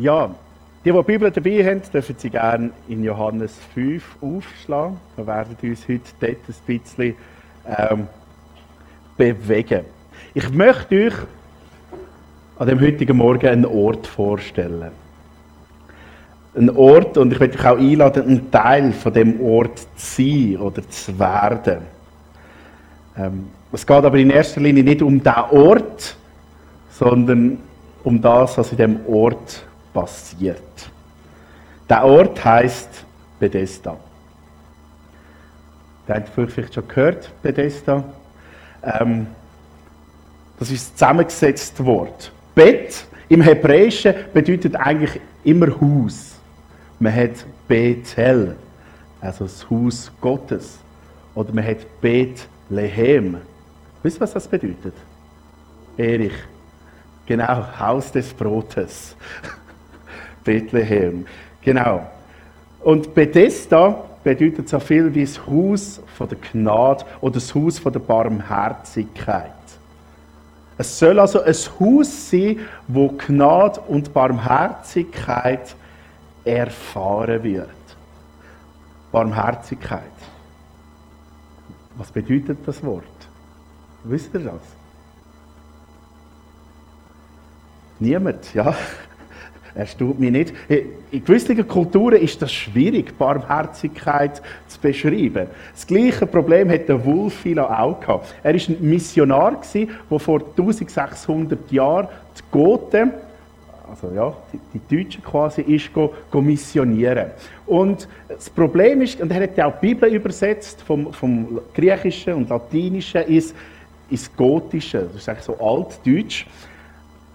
Ja, 0.00 0.30
die, 0.82 0.92
die 0.92 1.02
Bibel 1.02 1.30
dabei 1.30 1.62
haben, 1.62 1.82
dürfen 1.92 2.14
sie 2.16 2.30
gerne 2.30 2.70
in 2.88 3.04
Johannes 3.04 3.54
5 3.74 4.02
aufschlagen. 4.22 4.96
Wir 5.14 5.26
werden 5.26 5.54
uns 5.62 5.86
heute 5.86 6.00
dort 6.18 6.38
ein 6.48 6.78
bisschen 6.78 7.14
ähm, 7.66 8.08
bewegen. 9.18 9.84
Ich 10.32 10.50
möchte 10.54 11.04
euch 11.04 11.14
an 12.58 12.68
dem 12.68 12.80
heutigen 12.80 13.18
Morgen 13.18 13.46
einen 13.46 13.66
Ort 13.66 14.06
vorstellen. 14.06 14.90
Ein 16.56 16.70
Ort, 16.70 17.18
und 17.18 17.34
ich 17.34 17.38
möchte 17.38 17.58
euch 17.58 17.66
auch 17.66 17.78
einladen, 17.78 18.26
ein 18.26 18.50
Teil 18.50 18.92
von 18.94 19.12
dem 19.12 19.38
Ort 19.42 19.80
zu 19.96 20.22
sein 20.22 20.56
oder 20.56 20.88
zu 20.88 21.18
werden. 21.18 21.80
Ähm, 23.18 23.48
es 23.70 23.86
geht 23.86 24.02
aber 24.02 24.16
in 24.16 24.30
erster 24.30 24.62
Linie 24.62 24.82
nicht 24.82 25.02
um 25.02 25.22
den 25.22 25.34
Ort, 25.50 26.16
sondern 26.88 27.58
um 28.02 28.22
das, 28.22 28.56
was 28.56 28.72
in 28.72 28.78
dem 28.78 29.06
Ort 29.06 29.66
passiert. 29.92 30.90
Der 31.88 32.04
Ort 32.04 32.44
heißt 32.44 33.04
Bethesda. 33.38 33.96
Der 36.06 36.24
ihr 36.36 36.48
vielleicht 36.48 36.74
schon 36.74 36.88
gehört, 36.88 37.30
Bethesda. 37.42 38.04
Ähm, 38.82 39.26
das 40.58 40.70
ist 40.70 40.90
das 40.90 40.94
zusammengesetzte 40.94 41.84
Wort. 41.84 42.32
Bett 42.54 43.06
im 43.28 43.40
Hebräischen 43.40 44.14
bedeutet 44.32 44.76
eigentlich 44.76 45.20
immer 45.44 45.68
Haus. 45.80 46.36
Man 46.98 47.14
hat 47.14 47.46
Bethel, 47.66 48.56
also 49.20 49.44
das 49.44 49.68
Haus 49.70 50.12
Gottes. 50.20 50.78
Oder 51.34 51.52
man 51.52 51.64
hat 51.64 51.78
Bethlehem. 52.00 53.38
Wisst 54.02 54.18
ihr, 54.18 54.20
was 54.20 54.32
das 54.32 54.48
bedeutet? 54.48 54.94
Erich. 55.96 56.34
Genau, 57.26 57.64
Haus 57.78 58.10
des 58.10 58.34
Brotes. 58.34 59.14
Bethlehem. 60.44 61.26
Genau. 61.62 62.06
Und 62.80 63.14
Bethesda 63.14 64.04
bedeutet 64.22 64.68
so 64.68 64.78
viel 64.80 65.14
wie 65.14 65.24
das 65.24 65.46
Haus 65.46 66.00
von 66.16 66.28
der 66.28 66.38
Gnade 66.38 67.04
oder 67.20 67.34
das 67.34 67.54
Haus 67.54 67.78
von 67.78 67.92
der 67.92 68.00
Barmherzigkeit. 68.00 69.52
Es 70.78 70.98
soll 70.98 71.18
also 71.18 71.42
ein 71.42 71.54
Haus 71.78 72.30
sein, 72.30 72.60
wo 72.88 73.08
Gnade 73.08 73.80
und 73.80 74.12
Barmherzigkeit 74.14 75.74
erfahren 76.44 77.42
wird. 77.42 77.68
Barmherzigkeit. 79.12 80.00
Was 81.96 82.10
bedeutet 82.10 82.58
das 82.64 82.82
Wort? 82.82 83.04
Wisst 84.04 84.32
ihr 84.32 84.40
das? 84.40 84.62
Niemand, 87.98 88.54
ja. 88.54 88.74
Erstaunt 89.74 90.18
mich 90.18 90.30
nicht. 90.30 90.52
In 91.10 91.24
gewissen 91.24 91.66
Kulturen 91.66 92.20
ist 92.20 92.40
das 92.42 92.52
schwierig, 92.52 93.16
Barmherzigkeit 93.16 94.42
zu 94.68 94.80
beschreiben. 94.80 95.46
Das 95.72 95.86
gleiche 95.86 96.26
Problem 96.26 96.70
hat 96.70 96.88
der 96.88 97.04
Wulfila 97.04 97.80
auch 97.80 98.00
gehabt. 98.00 98.34
Er 98.42 98.54
war 98.54 98.60
ein 98.60 98.76
Missionar, 98.80 99.60
der 99.74 100.18
vor 100.18 100.40
1600 100.40 101.70
Jahren 101.70 102.08
die 102.36 102.42
Goten, 102.50 103.12
also 103.90 104.14
ja, 104.14 104.32
die, 104.52 104.78
die 104.78 105.02
Deutschen 105.02 105.22
quasi, 105.22 105.62
ist 105.62 105.92
go, 105.92 106.14
go 106.30 106.40
missionieren. 106.40 107.30
Und 107.66 108.08
das 108.28 108.48
Problem 108.48 109.02
ist, 109.02 109.20
und 109.20 109.30
er 109.32 109.42
hat 109.42 109.56
ja 109.56 109.66
auch 109.66 109.80
die 109.80 109.88
Bibel 109.88 110.12
übersetzt, 110.14 110.82
vom, 110.82 111.12
vom 111.12 111.60
Griechischen 111.74 112.34
und 112.34 112.48
Latinischen 112.48 113.22
ins, 113.22 113.54
ins 114.08 114.34
Gotische, 114.36 115.08
das 115.12 115.22
ist 115.22 115.28
eigentlich 115.28 115.44
so 115.44 115.58
altdeutsch. 115.58 116.46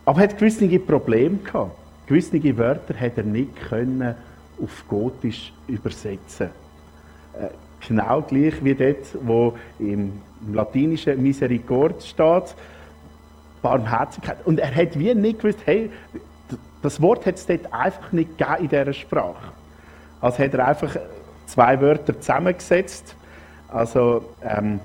Aber 0.06 0.22
er 0.22 0.30
hat 0.30 0.38
gewisse 0.38 0.80
Probleme 0.80 1.38
gehabt. 1.38 1.85
Gewisse 2.08 2.58
Wörter 2.58 3.00
hat 3.00 3.18
er 3.18 3.24
nicht 3.24 3.56
können 3.68 4.16
auf 4.62 4.88
Gotisch 4.88 5.54
übersetzen. 5.68 6.50
Äh, 7.34 7.48
genau 7.88 8.22
gleich 8.22 8.64
wie 8.64 8.76
dort, 8.76 9.06
wo 9.22 9.58
im, 9.80 10.22
latinischen 10.52 11.22
Misericorde 11.22 12.02
steht, 12.02 12.56
Barmherzigkeit. 13.62 14.38
Und 14.46 14.60
er 14.60 14.74
hat 14.74 14.98
wie 14.98 15.14
nicht 15.16 15.40
gewusst, 15.40 15.60
hey, 15.66 15.90
das 16.82 17.02
Wort 17.02 17.26
hat 17.26 17.36
es 17.36 17.46
dort 17.48 17.74
einfach 17.74 18.12
nicht 18.12 18.38
gegeben 18.38 18.64
in 18.64 18.70
dieser 18.70 18.94
Sprache. 18.94 19.52
Also 20.22 20.44
hat 20.44 20.54
er 20.54 20.68
einfach 20.68 20.96
zwei 21.48 21.82
Wörter 21.82 22.20
zusammengesetzt. 22.20 23.16
Also 23.68 24.24
ähm, 24.44 24.80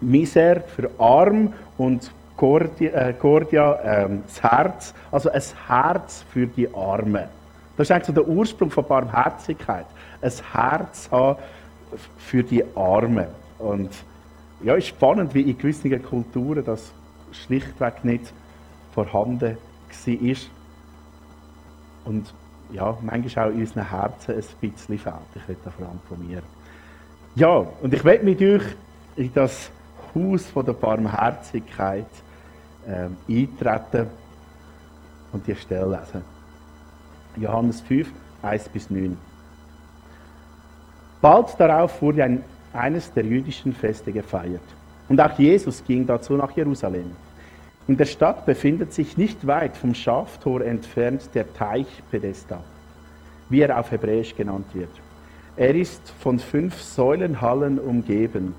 Miser 0.00 0.60
für 0.60 0.90
arm 0.98 1.54
und 1.78 2.12
Cordia, 2.36 2.90
äh, 2.90 3.12
Cordia 3.14 3.78
ähm, 3.82 4.22
das 4.26 4.42
Herz, 4.42 4.94
also 5.10 5.30
ein 5.30 5.42
Herz 5.66 6.24
für 6.30 6.46
die 6.46 6.72
Armen. 6.74 7.24
Das 7.76 7.86
ist 7.86 7.90
eigentlich 7.90 8.06
so 8.06 8.12
der 8.12 8.28
Ursprung 8.28 8.70
von 8.70 8.86
Barmherzigkeit. 8.86 9.86
Ein 10.20 10.32
Herz 10.52 11.08
haben 11.10 11.36
für 12.16 12.42
die 12.42 12.64
Armen. 12.74 13.26
Und 13.58 13.90
ja, 14.62 14.74
ist 14.74 14.88
spannend, 14.88 15.34
wie 15.34 15.42
in 15.42 15.58
gewissen 15.58 16.02
Kulturen 16.02 16.64
das 16.64 16.92
schlichtweg 17.32 18.04
nicht 18.04 18.32
vorhanden 18.92 19.56
war. 20.06 20.36
Und 22.04 22.34
ja, 22.72 22.96
manchmal 23.02 23.48
auch 23.48 23.52
in 23.52 23.60
unseren 23.60 23.88
Herzen 23.88 24.34
ein 24.34 24.44
bisschen 24.60 24.98
fehlt. 24.98 25.14
Ich 25.34 25.48
rede 25.48 25.60
da 25.64 25.70
vor 25.70 25.86
allem 25.86 26.00
von 26.08 26.26
mir. 26.26 26.42
Ja, 27.34 27.66
und 27.82 27.92
ich 27.92 28.04
werde 28.04 28.24
mit 28.24 28.40
euch 28.40 28.62
in 29.16 29.32
das 29.34 29.70
Haus 30.14 30.46
von 30.46 30.64
der 30.64 30.72
Barmherzigkeit 30.72 32.06
ähm, 32.86 33.16
eintreten 33.28 34.06
und 35.32 35.46
die 35.46 35.54
Stelle 35.54 35.98
lesen. 35.98 36.22
Johannes 37.36 37.80
5, 37.82 38.08
1 38.42 38.68
bis 38.70 38.90
9. 38.90 39.16
Bald 41.20 41.58
darauf 41.58 42.00
wurde 42.00 42.24
ein, 42.24 42.44
eines 42.72 43.12
der 43.12 43.24
jüdischen 43.24 43.72
Feste 43.72 44.12
gefeiert. 44.12 44.62
Und 45.08 45.20
auch 45.20 45.38
Jesus 45.38 45.84
ging 45.84 46.06
dazu 46.06 46.34
nach 46.34 46.50
Jerusalem. 46.52 47.12
In 47.88 47.96
der 47.96 48.04
Stadt 48.04 48.44
befindet 48.46 48.92
sich 48.92 49.16
nicht 49.16 49.46
weit 49.46 49.76
vom 49.76 49.94
Schaftor 49.94 50.62
entfernt 50.62 51.30
der 51.34 51.52
Teich 51.54 51.86
Pedesta, 52.10 52.62
wie 53.48 53.60
er 53.60 53.78
auf 53.78 53.92
Hebräisch 53.92 54.34
genannt 54.34 54.66
wird. 54.74 54.90
Er 55.56 55.74
ist 55.74 56.10
von 56.20 56.38
fünf 56.38 56.82
Säulenhallen 56.82 57.78
umgeben. 57.78 58.54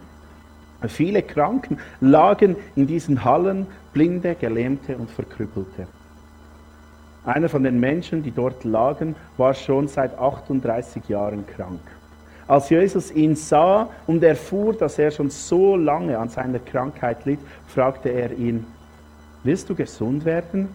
Viele 0.88 1.23
Kranken 1.23 1.79
lagen 2.01 2.55
in 2.75 2.85
diesen 2.85 3.23
Hallen 3.23 3.67
Blinde, 3.93 4.35
Gelähmte 4.35 4.95
und 4.95 5.09
Verkrüppelte. 5.09 5.88
Einer 7.25 7.49
von 7.49 7.63
den 7.63 7.79
Menschen, 7.79 8.23
die 8.23 8.31
dort 8.31 8.63
lagen, 8.63 9.15
war 9.38 9.53
schon 9.53 9.88
seit 9.88 10.17
38 10.17 11.09
Jahren 11.09 11.45
krank. 11.47 11.81
Als 12.47 12.69
Jesus 12.69 13.11
ihn 13.11 13.35
sah 13.35 13.89
und 14.05 14.23
erfuhr, 14.23 14.73
dass 14.73 14.97
er 14.97 15.11
schon 15.11 15.29
so 15.29 15.75
lange 15.75 16.17
an 16.17 16.29
seiner 16.29 16.59
Krankheit 16.59 17.25
litt, 17.25 17.39
fragte 17.67 18.09
er 18.09 18.31
ihn, 18.31 18.65
willst 19.44 19.69
du 19.69 19.75
gesund 19.75 20.23
werden? 20.23 20.69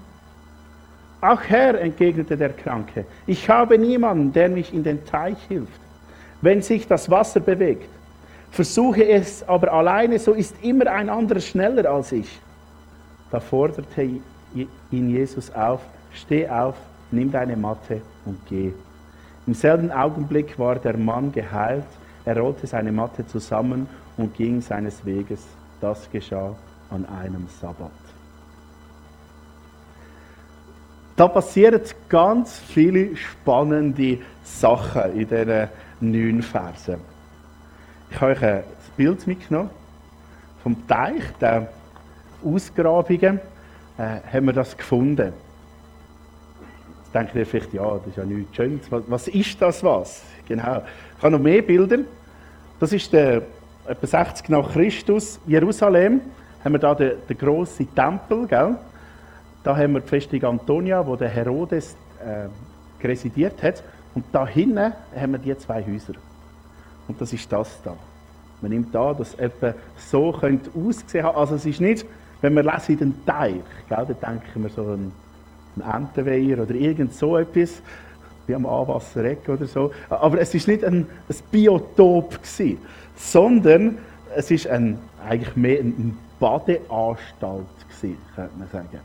Ach 1.22 1.40
Herr, 1.48 1.80
entgegnete 1.80 2.36
der 2.36 2.50
Kranke, 2.50 3.06
ich 3.26 3.48
habe 3.48 3.78
niemanden, 3.78 4.32
der 4.32 4.48
mich 4.48 4.74
in 4.74 4.82
den 4.82 5.06
Teich 5.06 5.38
hilft, 5.48 5.80
wenn 6.42 6.60
sich 6.60 6.86
das 6.86 7.08
Wasser 7.10 7.40
bewegt. 7.40 7.88
Versuche 8.52 9.08
es 9.08 9.42
aber 9.48 9.72
alleine, 9.72 10.18
so 10.18 10.34
ist 10.34 10.54
immer 10.62 10.86
ein 10.86 11.08
anderer 11.08 11.40
schneller 11.40 11.90
als 11.90 12.12
ich. 12.12 12.28
Da 13.30 13.40
forderte 13.40 14.20
ihn 14.52 15.10
Jesus 15.10 15.50
auf, 15.54 15.80
steh 16.12 16.46
auf, 16.46 16.76
nimm 17.10 17.32
deine 17.32 17.56
Matte 17.56 18.02
und 18.26 18.38
geh. 18.46 18.72
Im 19.46 19.54
selben 19.54 19.90
Augenblick 19.90 20.58
war 20.58 20.76
der 20.76 20.98
Mann 20.98 21.32
geheilt, 21.32 21.86
er 22.26 22.38
rollte 22.38 22.66
seine 22.66 22.92
Matte 22.92 23.26
zusammen 23.26 23.88
und 24.18 24.34
ging 24.36 24.60
seines 24.60 25.04
Weges. 25.04 25.46
Das 25.80 26.08
geschah 26.10 26.54
an 26.90 27.06
einem 27.06 27.48
Sabbat. 27.58 27.90
Da 31.16 31.26
passieren 31.26 31.80
ganz 32.10 32.58
viele 32.58 33.16
spannende 33.16 34.18
Sachen 34.44 35.18
in 35.18 35.28
diesen 35.28 35.68
neun 36.00 36.42
Versen. 36.42 37.11
Ich 38.14 38.20
habe 38.20 38.32
euch 38.32 38.42
ein 38.42 38.62
Bild 38.94 39.26
mitgenommen 39.26 39.70
vom 40.62 40.86
Teich, 40.86 41.22
der 41.40 41.68
Ausgrabungen 42.44 43.40
äh, 43.96 44.20
haben 44.30 44.46
wir 44.46 44.52
das 44.52 44.76
gefunden. 44.76 45.32
Jetzt 46.98 47.14
denkt 47.14 47.34
ihr 47.34 47.46
vielleicht, 47.46 47.72
ja, 47.72 47.96
das 47.96 48.06
ist 48.08 48.16
ja 48.18 48.24
nichts 48.24 48.54
Schönes. 48.54 48.92
Was, 48.92 49.02
was 49.08 49.28
ist 49.28 49.62
das 49.62 49.82
was? 49.82 50.22
Genau. 50.46 50.82
Ich 51.16 51.22
habe 51.22 51.32
noch 51.32 51.38
mehr 51.38 51.62
Bilder. 51.62 52.00
Das 52.78 52.92
ist 52.92 53.10
der, 53.14 53.44
etwa 53.86 54.06
60 54.06 54.50
nach 54.50 54.70
Christus, 54.72 55.40
Jerusalem. 55.46 56.20
Haben 56.62 56.72
wir 56.72 56.80
da 56.80 56.94
den, 56.94 57.12
den 57.26 57.38
grossen 57.38 57.92
Tempel, 57.94 58.46
gell? 58.46 58.76
Da 59.64 59.74
haben 59.74 59.94
wir 59.94 60.00
die 60.00 60.08
Festung 60.08 60.44
Antonia, 60.44 61.04
wo 61.06 61.16
der 61.16 61.30
Herodes 61.30 61.96
äh, 62.20 63.06
residiert 63.06 63.62
hat. 63.62 63.82
Und 64.14 64.26
da 64.32 64.46
hinten 64.46 64.92
haben 65.16 65.32
wir 65.32 65.38
die 65.38 65.56
zwei 65.56 65.82
Häuser. 65.82 66.12
Und 67.12 67.20
das 67.20 67.32
ist 67.32 67.52
das 67.52 67.82
da. 67.84 67.94
Man 68.60 68.70
nimmt 68.70 68.94
da, 68.94 69.12
dass 69.12 69.34
etwa 69.34 69.74
so 69.96 70.32
könnte 70.32 70.70
aussehen. 70.74 71.26
Also 71.26 71.56
es 71.56 71.66
ist 71.66 71.80
nicht 71.80 72.06
wenn 72.42 72.54
wir 72.54 72.64
lesen 72.64 72.98
den 72.98 73.24
Teich, 73.24 73.54
gell, 73.88 74.06
dann 74.20 74.38
denken 74.40 74.64
wir 74.64 74.70
so 74.70 74.82
an 74.82 75.12
ein 75.76 76.02
Entenweiher 76.02 76.60
oder 76.60 76.74
irgend 76.74 77.14
so 77.14 77.38
etwas, 77.38 77.80
wie 78.46 78.54
am 78.54 78.66
Anwassereck 78.66 79.48
oder 79.48 79.64
so. 79.64 79.92
Aber 80.10 80.38
es 80.40 80.52
ist 80.52 80.68
nicht 80.68 80.84
ein, 80.84 81.06
ein 81.28 81.36
Biotop 81.50 82.42
gewesen, 82.42 82.78
sondern 83.16 83.98
es 84.34 84.50
ist 84.50 84.66
ein, 84.66 84.98
eigentlich 85.26 85.54
mehr 85.56 85.80
eine 85.80 86.14
Badeanstalt 86.40 87.66
gewesen, 87.88 88.18
könnte 88.34 88.58
man 88.58 88.68
sagen. 88.68 89.00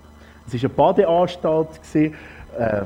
Es 0.48 0.54
ist 0.56 0.66
eine 0.66 0.74
Badeanstalt 0.74 1.70
gewesen, 1.84 2.16
äh, 2.58 2.82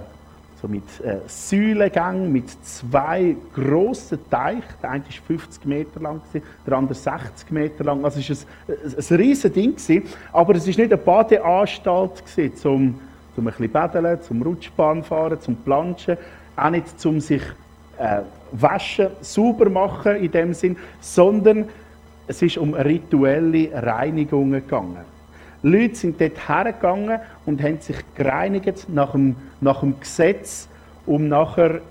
so 0.61 0.67
mit 0.67 0.83
äh, 1.03 1.17
Säulengängen, 1.27 2.31
mit 2.31 2.49
zwei 2.63 3.35
grossen 3.53 4.19
Teichen. 4.29 4.63
Der 4.81 4.91
eine 4.91 5.03
war 5.03 5.11
50 5.27 5.65
Meter 5.65 5.99
lang, 5.99 6.21
der 6.33 6.73
andere 6.77 6.93
60 6.93 7.51
Meter 7.51 7.83
lang. 7.83 8.05
Also 8.05 8.19
es 8.19 8.45
war 8.67 8.75
ein, 8.75 8.95
ein, 8.97 9.15
riesiges 9.17 9.85
Ding. 9.87 10.03
Aber 10.31 10.55
es 10.55 10.63
war 10.63 10.67
nicht 10.67 10.79
eine 10.79 10.97
Badeanstalt, 10.97 12.23
zum, 12.27 12.55
zum 12.55 12.97
ein 13.37 13.43
bisschen 13.45 13.71
baden, 13.71 14.21
zum 14.21 14.41
Rutschbahn 14.41 15.03
fahren, 15.03 15.41
zum 15.41 15.55
Planschen. 15.55 16.17
Auch 16.55 16.69
nicht 16.69 16.99
zum 16.99 17.19
sich 17.19 17.41
äh, 17.97 18.21
waschen, 18.51 19.07
sauber 19.21 19.69
machen 19.69 20.17
in 20.17 20.31
dem 20.31 20.53
Sinn, 20.53 20.77
sondern 20.99 21.65
es 22.27 22.41
ist 22.41 22.57
um 22.57 22.73
rituelle 22.73 23.71
Reinigungen 23.73 24.61
gegangen. 24.61 25.10
Leute 25.63 25.95
sind 25.95 26.19
dort 26.19 26.47
hergegangen 26.47 27.19
und 27.45 27.61
haben 27.61 27.79
sich 27.79 27.97
gereinigt 28.15 28.89
nach 28.89 29.11
dem, 29.11 29.35
nach 29.59 29.81
dem 29.81 29.99
Gesetz, 29.99 30.67
um 31.05 31.27
nachher 31.27 31.81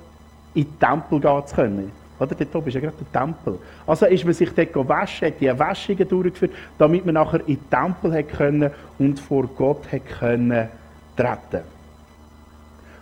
in 0.54 0.64
den 0.64 0.78
Tempel 0.78 1.20
gehen 1.20 1.46
zu 1.46 1.54
können. 1.54 1.92
Oder? 2.18 2.34
Dort 2.34 2.54
oben 2.54 2.68
ist 2.68 2.74
ja 2.74 2.80
gerade 2.80 2.96
der 2.96 3.20
Tempel. 3.20 3.58
Also 3.86 4.06
ist 4.06 4.24
man 4.24 4.34
sich 4.34 4.50
dort 4.50 4.88
waschen, 4.88 5.28
hat 5.28 5.40
die 5.40 5.58
Wäschungen 5.58 6.08
durchgeführt, 6.08 6.52
damit 6.78 7.06
man 7.06 7.14
nachher 7.14 7.40
in 7.46 7.58
den 7.58 7.70
Tempel 7.70 8.12
hat 8.12 8.28
können 8.28 8.70
und 8.98 9.18
vor 9.18 9.46
Gott 9.46 9.90
hat 9.90 10.06
können 10.06 10.68
treten. 11.16 11.64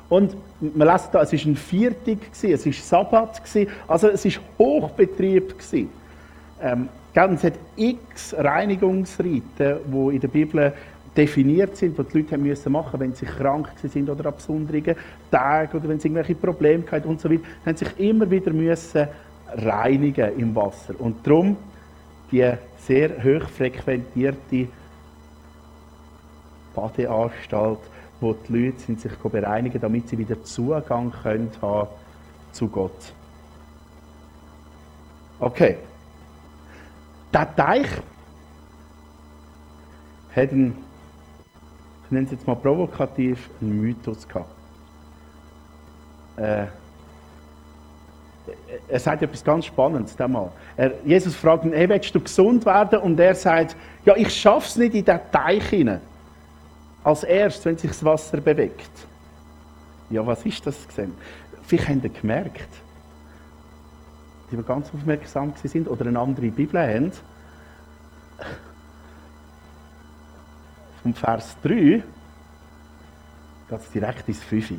Und 0.09 0.37
man 0.61 0.89
lässt 0.89 1.15
da, 1.15 1.23
es 1.23 1.33
war 1.33 1.41
ein 1.53 1.57
Viertig, 1.57 2.19
es 2.33 2.65
war 2.65 2.73
Sabbat, 2.73 3.43
also 3.87 4.09
es 4.09 4.25
war 4.25 4.33
Hochbetrieb. 4.59 5.55
Ähm, 6.63 6.89
es 7.27 7.45
hat 7.45 7.55
x 7.77 8.35
Reinigungsriten, 8.37 9.79
die 9.87 10.15
in 10.15 10.21
der 10.21 10.29
Bibel 10.29 10.73
definiert 11.17 11.77
sind, 11.77 11.99
die 11.99 12.05
die 12.05 12.19
Leute 12.19 12.39
müssen 12.39 12.71
machen 12.71 13.01
wenn 13.01 13.13
sie 13.13 13.27
krank 13.27 13.71
sind 13.83 14.09
oder 14.09 14.27
an 14.27 14.35
besonderen 14.37 14.95
Tagen 15.31 15.77
oder 15.77 15.89
wenn 15.89 15.99
sie 15.99 16.09
irgendwelche 16.09 16.37
Probleme 16.37 16.85
hatten 16.91 17.09
und 17.09 17.21
so 17.21 17.31
weiter, 17.31 17.43
haben 17.67 17.77
sich 17.77 17.99
immer 17.99 18.31
wieder 18.31 18.53
müssen 18.53 19.09
reinigen 19.53 20.39
im 20.39 20.55
Wasser. 20.55 20.95
Und 20.99 21.27
darum 21.27 21.57
die 22.31 22.53
sehr 22.79 23.11
hoch 23.23 23.49
frequentierte 23.49 24.69
Badeanstalt, 26.75 27.81
wo 28.21 28.35
die 28.35 28.67
Leute 28.67 28.79
sind 28.81 29.01
sich 29.01 29.13
bereinigen, 29.17 29.81
damit 29.81 30.09
sie 30.09 30.19
wieder 30.19 30.43
Zugang 30.45 31.11
können 31.23 31.51
haben 31.61 31.89
zu 32.53 32.69
Gott. 32.69 33.13
Okay. 35.41 35.79
Der 37.33 37.55
Teich 37.55 37.89
hat 40.35 40.53
einen, 40.53 40.85
ich 42.05 42.11
nenne 42.11 42.27
es 42.27 42.33
jetzt 42.33 42.47
mal 42.47 42.57
provokativ, 42.57 43.51
einen 43.61 43.81
Mythos 43.81 44.27
gehabt. 44.27 44.51
Äh, 46.37 46.67
er 48.89 49.01
sagt 49.01 49.23
etwas 49.23 49.45
ganz 49.45 49.67
Spannendes, 49.67 50.19
Mann. 50.19 50.49
Er, 50.77 50.93
Jesus 51.05 51.35
fragt 51.35 51.65
ihn, 51.65 51.73
hey, 51.73 51.89
willst 51.89 52.15
du 52.15 52.21
gesund 52.21 52.65
werden? 52.65 53.01
Und 53.01 53.21
er 53.21 53.35
sagt, 53.35 53.77
ja, 54.05 54.17
ich 54.17 54.35
schaffe 54.35 54.67
es 54.67 54.77
nicht 54.77 54.95
in 54.95 55.05
den 55.05 55.21
Teich 55.31 55.65
hinein. 55.69 56.01
Als 57.05 57.25
erstes, 57.25 57.65
wenn 57.65 57.77
sich 57.77 57.91
das 57.91 58.05
Wasser 58.05 58.41
bewegt. 58.41 58.91
Ja, 60.11 60.27
was 60.27 60.45
ist 60.47 60.67
das 60.67 60.87
gesehen? 60.89 61.15
Vielleicht 61.67 61.89
habt 61.89 62.05
ihr 62.05 62.11
gemerkt, 62.11 62.69
die 64.51 64.57
wir 64.57 64.65
ganz 64.65 64.91
aufmerksam 64.95 65.53
sind 65.63 65.89
oder 65.89 66.07
eine 66.07 66.19
andere 66.19 66.49
Bibel 66.49 66.81
haben. 66.81 67.13
Vom 71.03 71.15
Vers 71.15 71.57
3 71.63 71.69
geht 71.71 72.05
es 73.71 73.91
direkt 73.91 74.29
ins 74.29 74.43
5. 74.43 74.73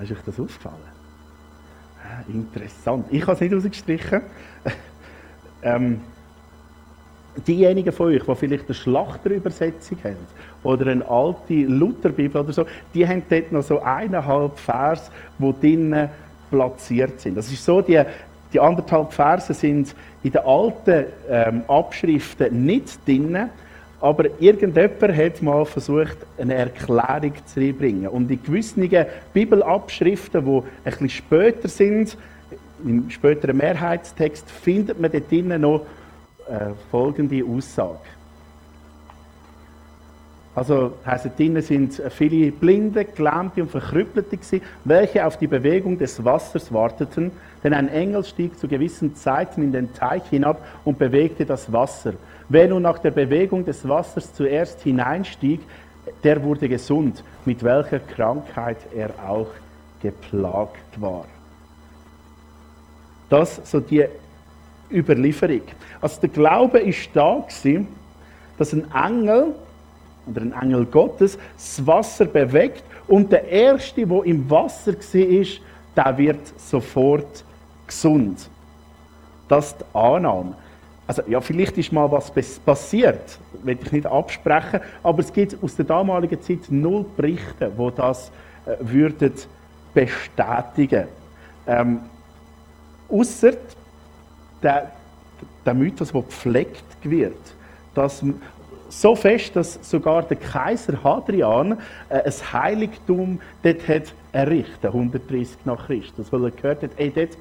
Ist 0.00 0.12
euch 0.12 0.18
das 0.24 0.40
aufgefallen? 0.40 0.76
Ah, 2.02 2.22
interessant. 2.28 3.06
Ich 3.10 3.22
habe 3.22 3.32
es 3.32 3.40
nicht 3.40 3.54
rausgestrichen. 3.54 4.20
ähm, 5.62 6.00
diejenigen 7.46 7.92
von 7.92 8.08
euch, 8.08 8.22
die 8.22 8.34
vielleicht 8.34 8.66
eine 8.66 8.74
Schlachterübersetzung 8.74 9.98
haben 10.04 10.26
oder 10.62 10.90
eine 10.90 11.08
alte 11.08 11.54
Lutherbibel 11.54 12.42
oder 12.42 12.52
so, 12.52 12.66
die 12.94 13.06
haben 13.06 13.22
dort 13.28 13.52
noch 13.52 13.62
so 13.62 13.80
eineinhalb 13.80 14.58
Vers, 14.58 15.10
die 15.38 15.54
drinnen 15.60 16.08
platziert 16.50 17.20
sind. 17.20 17.36
Das 17.36 17.50
ist 17.50 17.64
so, 17.64 17.80
die, 17.82 18.02
die 18.52 18.60
anderthalb 18.60 19.12
Verse 19.12 19.52
sind 19.54 19.94
in 20.22 20.32
den 20.32 20.42
alten 20.42 21.06
ähm, 21.28 21.62
Abschriften 21.68 22.64
nicht 22.64 23.06
drin, 23.06 23.48
aber 24.00 24.24
irgendjemand 24.40 25.16
hat 25.16 25.42
mal 25.42 25.64
versucht, 25.64 26.18
eine 26.38 26.54
Erklärung 26.54 27.32
zu 27.46 27.60
bringen. 27.72 28.08
Und 28.08 28.30
in 28.30 28.42
gewissen 28.42 28.88
Bibelabschriften, 29.32 30.44
die 30.44 30.50
ein 30.50 30.62
bisschen 30.84 31.08
später 31.08 31.68
sind, 31.68 32.16
im 32.84 33.08
späteren 33.10 33.56
Mehrheitstext, 33.56 34.50
findet 34.50 35.00
man 35.00 35.10
dort 35.10 35.30
drinnen 35.30 35.62
noch 35.62 35.86
äh, 36.48 36.72
folgende 36.90 37.42
Aussage. 37.44 37.98
Also 40.54 40.94
heisst, 41.04 41.38
drinnen 41.38 41.60
sind 41.60 42.00
viele 42.10 42.50
Blinde, 42.50 43.04
Gelähmte 43.04 43.62
und 43.62 43.70
Verkrüppelte 43.70 44.38
welche 44.84 45.26
auf 45.26 45.36
die 45.36 45.46
Bewegung 45.46 45.98
des 45.98 46.24
Wassers 46.24 46.72
warteten, 46.72 47.30
denn 47.66 47.74
ein 47.74 47.88
Engel 47.88 48.22
stieg 48.22 48.56
zu 48.60 48.68
gewissen 48.68 49.16
Zeiten 49.16 49.60
in 49.60 49.72
den 49.72 49.92
Teich 49.92 50.22
hinab 50.30 50.64
und 50.84 51.00
bewegte 51.00 51.44
das 51.44 51.72
Wasser. 51.72 52.12
Wer 52.48 52.68
nun 52.68 52.82
nach 52.82 53.00
der 53.00 53.10
Bewegung 53.10 53.64
des 53.64 53.88
Wassers 53.88 54.32
zuerst 54.32 54.82
hineinstieg, 54.82 55.60
der 56.22 56.40
wurde 56.44 56.68
gesund, 56.68 57.24
mit 57.44 57.64
welcher 57.64 57.98
Krankheit 57.98 58.76
er 58.94 59.10
auch 59.28 59.48
geplagt 60.00 61.00
war. 61.00 61.24
Das 63.28 63.60
so 63.64 63.80
die 63.80 64.04
Überlieferung. 64.88 65.62
Also 66.00 66.20
der 66.20 66.28
Glaube 66.28 66.78
ist 66.78 67.10
da 67.14 67.44
dass 68.58 68.72
ein 68.72 68.86
Engel 68.94 69.56
oder 70.28 70.40
ein 70.40 70.52
Engel 70.52 70.86
Gottes 70.86 71.36
das 71.56 71.84
Wasser 71.84 72.26
bewegt 72.26 72.84
und 73.08 73.32
der 73.32 73.48
Erste, 73.48 74.06
der 74.06 74.24
im 74.24 74.48
Wasser 74.48 74.92
war, 74.92 75.44
der 75.96 76.18
wird 76.18 76.60
sofort 76.60 77.44
gesund. 77.86 78.48
Das 79.48 79.68
ist 79.68 79.80
die 79.80 79.98
Annahme. 79.98 80.54
Also, 81.06 81.22
ja, 81.28 81.40
vielleicht 81.40 81.78
ist 81.78 81.92
mal 81.92 82.10
was 82.10 82.32
passiert, 82.64 83.38
will 83.62 83.78
ich 83.80 83.92
nicht 83.92 84.06
absprechen, 84.06 84.80
aber 85.04 85.20
es 85.20 85.32
gibt 85.32 85.56
aus 85.62 85.76
der 85.76 85.84
damaligen 85.84 86.40
Zeit 86.42 86.60
null 86.68 87.04
Berichte, 87.16 87.70
wo 87.76 87.90
das 87.90 88.32
äh, 88.66 88.76
würden 88.80 89.32
bestätigen. 89.94 91.06
Ähm, 91.66 92.00
Außer 93.08 93.52
der, 94.62 94.92
der 95.64 95.74
Mythos, 95.74 96.12
der 96.12 96.22
gepflegt 96.22 96.84
wird, 97.02 97.36
dass 97.94 98.24
so 98.88 99.14
fest, 99.16 99.56
dass 99.56 99.78
sogar 99.82 100.22
der 100.22 100.36
Kaiser 100.36 101.02
Hadrian 101.02 101.78
äh, 102.08 102.22
ein 102.22 102.52
Heiligtum 102.52 103.40
dort 103.62 103.88
hat 103.88 104.14
errichtet, 104.32 104.84
130 104.84 105.58
nach 105.64 105.86
Christus, 105.86 106.32
weil 106.32 106.44
er 106.44 106.50
gehört 106.50 106.82
hat, 106.82 106.90
ey, 106.96 107.10
dort, 107.10 107.36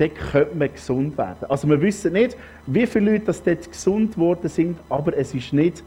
dort 0.00 0.14
könnte 0.14 0.56
man 0.56 0.72
gesund 0.72 1.18
werden. 1.18 1.44
Also 1.48 1.68
wir 1.68 1.80
wissen 1.80 2.12
nicht, 2.12 2.36
wie 2.66 2.86
viele 2.86 3.12
Leute 3.12 3.26
das 3.26 3.42
dort 3.42 3.70
gesund 3.70 4.16
worden 4.16 4.48
sind, 4.48 4.78
aber 4.88 5.16
es 5.16 5.34
ist 5.34 5.52
nicht 5.52 5.82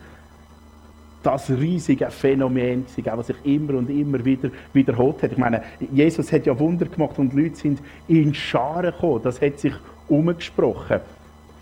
das 1.24 1.50
riesige 1.50 2.10
Phänomen, 2.12 2.86
was 3.06 3.28
sich 3.28 3.36
immer 3.44 3.76
und 3.76 3.90
immer 3.90 4.24
wieder 4.24 4.50
wiederholt 4.74 5.24
hat. 5.24 5.32
Ich 5.32 5.38
meine, 5.38 5.64
Jesus 5.92 6.32
hat 6.32 6.46
ja 6.46 6.58
Wunder 6.60 6.86
gemacht 6.86 7.18
und 7.18 7.34
Leute 7.34 7.56
sind 7.56 7.80
in 8.08 8.34
Scharen 8.34 8.92
gekommen. 8.92 9.22
Das 9.24 9.42
hat 9.42 9.58
sich 9.58 9.74
umgesprochen. 10.10 11.00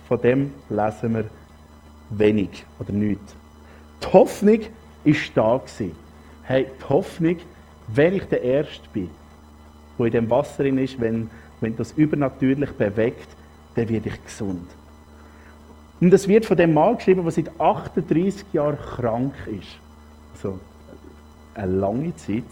Von 0.07 0.19
dem 0.21 0.51
lesen 0.69 1.13
wir 1.13 1.25
wenig 2.09 2.65
oder 2.79 2.91
nichts. 2.91 3.35
Die 4.03 4.07
Hoffnung 4.11 4.59
war 5.03 5.13
da. 5.35 5.57
Gewesen. 5.57 5.95
Hey, 6.43 6.65
die 6.79 6.89
Hoffnung, 6.89 7.37
wenn 7.87 8.15
ich 8.15 8.23
der 8.23 8.41
Erste 8.41 8.89
bin, 8.91 9.09
der 9.97 10.05
in 10.07 10.11
dem 10.11 10.29
Wasser 10.29 10.65
ist, 10.65 10.99
wenn, 10.99 11.29
wenn 11.61 11.75
das 11.77 11.93
übernatürlich 11.93 12.71
bewegt, 12.71 13.27
dann 13.75 13.87
werde 13.87 14.09
ich 14.09 14.23
gesund. 14.25 14.67
Und 16.01 16.11
es 16.13 16.27
wird 16.27 16.45
von 16.45 16.57
dem 16.57 16.73
Mann 16.73 16.97
geschrieben, 16.97 17.21
der 17.23 17.31
seit 17.31 17.59
38 17.59 18.45
Jahren 18.53 18.77
krank 18.77 19.33
ist. 19.47 19.77
Also 20.33 20.59
eine 21.53 21.71
lange 21.71 22.15
Zeit. 22.15 22.43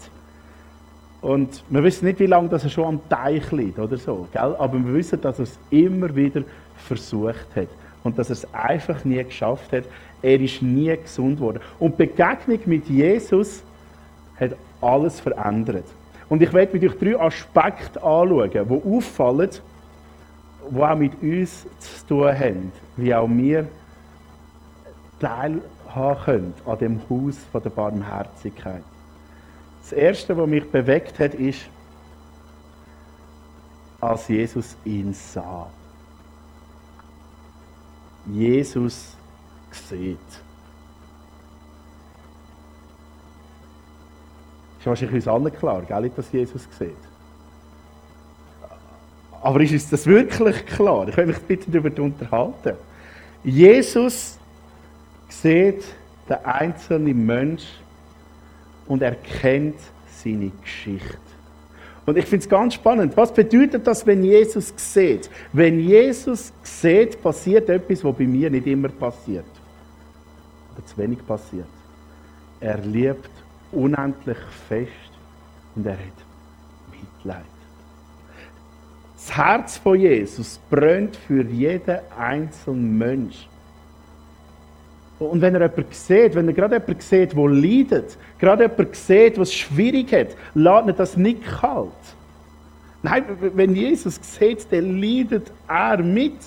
Und 1.20 1.62
wir 1.68 1.82
wissen 1.82 2.06
nicht, 2.06 2.20
wie 2.20 2.26
lange 2.26 2.48
das 2.48 2.64
er 2.64 2.70
schon 2.70 2.84
am 2.86 3.08
Teich 3.08 3.50
liegt 3.52 3.78
oder 3.78 3.96
so. 3.98 4.28
Gell? 4.32 4.54
Aber 4.56 4.78
wir 4.78 4.94
wissen, 4.94 5.20
dass 5.20 5.38
er 5.38 5.42
es 5.42 5.58
immer 5.70 6.14
wieder 6.14 6.42
versucht 6.76 7.56
hat 7.56 7.68
und 8.04 8.18
dass 8.18 8.30
er 8.30 8.34
es 8.34 8.54
einfach 8.54 9.04
nie 9.04 9.22
geschafft 9.22 9.72
hat. 9.72 9.84
Er 10.22 10.40
ist 10.40 10.62
nie 10.62 10.96
gesund 10.96 11.40
worden. 11.40 11.60
Und 11.78 11.98
die 11.98 12.06
Begegnung 12.06 12.60
mit 12.66 12.88
Jesus 12.88 13.62
hat 14.38 14.56
alles 14.80 15.20
verändert. 15.20 15.84
Und 16.30 16.40
ich 16.42 16.52
werde 16.52 16.78
mit 16.78 16.84
euch 16.84 16.98
drei 16.98 17.20
Aspekte 17.20 18.02
anschauen, 18.02 18.50
die 18.52 18.58
auffallen, 18.58 19.50
die 20.70 20.80
auch 20.80 20.96
mit 20.96 21.20
uns 21.20 21.66
zu 21.80 22.06
tun 22.06 22.28
haben, 22.28 22.72
wie 22.96 23.12
auch 23.14 23.28
wir 23.28 23.68
teilhaben 25.18 26.24
können 26.24 26.54
an 26.64 26.78
dem 26.78 27.00
Haus 27.10 27.36
der 27.52 27.68
Barmherzigkeit. 27.70 28.84
Das 29.82 29.92
Erste, 29.92 30.36
was 30.36 30.48
mich 30.48 30.70
bewegt 30.70 31.18
hat, 31.18 31.34
ist, 31.34 31.62
als 34.00 34.28
Jesus 34.28 34.76
ihn 34.84 35.12
sah. 35.12 35.68
Jesus 38.26 39.16
sieht. 39.72 40.18
Ist 44.80 44.86
wahrscheinlich 44.86 45.16
uns 45.16 45.28
allen 45.28 45.52
klar, 45.52 45.82
gell, 45.82 46.10
dass 46.16 46.32
Jesus 46.32 46.66
sieht. 46.78 46.96
Aber 49.42 49.60
ist 49.60 49.72
uns 49.72 49.90
das 49.90 50.06
wirklich 50.06 50.64
klar? 50.66 51.06
Ich 51.06 51.16
will 51.16 51.26
mich 51.26 51.38
bitte 51.38 51.70
darüber 51.70 52.02
unterhalten. 52.02 52.76
Jesus 53.44 54.38
sieht 55.28 55.84
den 56.28 56.44
einzelnen 56.44 57.26
Mensch 57.26 57.64
und 58.86 59.02
erkennt 59.02 59.78
seine 60.22 60.50
Geschichte. 60.62 61.18
Und 62.06 62.16
ich 62.16 62.24
finde 62.24 62.44
es 62.44 62.48
ganz 62.48 62.74
spannend. 62.74 63.14
Was 63.16 63.32
bedeutet 63.32 63.86
das, 63.86 64.06
wenn 64.06 64.24
Jesus 64.24 64.72
sieht? 64.76 65.30
Wenn 65.52 65.78
Jesus 65.78 66.52
sieht, 66.62 67.22
passiert 67.22 67.68
etwas, 67.68 68.02
was 68.02 68.16
bei 68.16 68.24
mir 68.24 68.50
nicht 68.50 68.66
immer 68.66 68.88
passiert. 68.88 69.44
Oder 70.74 70.86
zu 70.86 70.96
wenig 70.96 71.24
passiert. 71.26 71.68
Er 72.60 72.78
liebt 72.78 73.30
unendlich 73.72 74.38
fest 74.68 74.90
und 75.74 75.86
er 75.86 75.92
hat 75.92 76.00
Mitleid. 76.90 77.44
Das 79.14 79.36
Herz 79.36 79.76
von 79.76 80.00
Jesus 80.00 80.58
brennt 80.70 81.16
für 81.16 81.44
jeden 81.44 81.98
einzelnen 82.18 82.96
Mensch. 82.96 83.48
Und 85.18 85.42
wenn 85.42 85.54
er 85.54 85.60
jemanden 85.60 85.92
sieht, 85.92 86.34
wenn 86.34 86.48
er 86.48 86.54
gerade 86.54 86.76
jemanden 86.76 87.00
sieht, 87.00 87.36
der 87.36 87.48
leidet, 87.48 88.16
gerade 88.38 88.62
jemanden 88.64 88.94
sieht, 88.94 89.36
es 89.36 89.52
schwierig 89.52 90.12
hat, 90.12 90.28
lässt 90.54 90.86
er 90.86 90.92
das 90.94 91.16
nicht 91.16 91.42
kalt. 91.44 91.88
Nein, 93.02 93.24
wenn 93.54 93.74
Jesus 93.74 94.18
sieht, 94.22 94.72
dann 94.72 95.00
leidet 95.00 95.52
er 95.68 95.98
mit. 95.98 96.38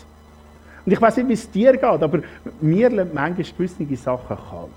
Und 0.85 0.91
ich 0.91 0.99
weiß 0.99 1.17
nicht, 1.17 1.29
wie 1.29 1.33
es 1.33 1.49
dir 1.51 1.73
geht, 1.73 1.83
aber 1.83 2.21
mir 2.59 2.89
lässt 2.89 3.13
manchmal 3.13 3.45
gewisse 3.55 3.95
Sachen 3.95 4.37
kalt. 4.37 4.71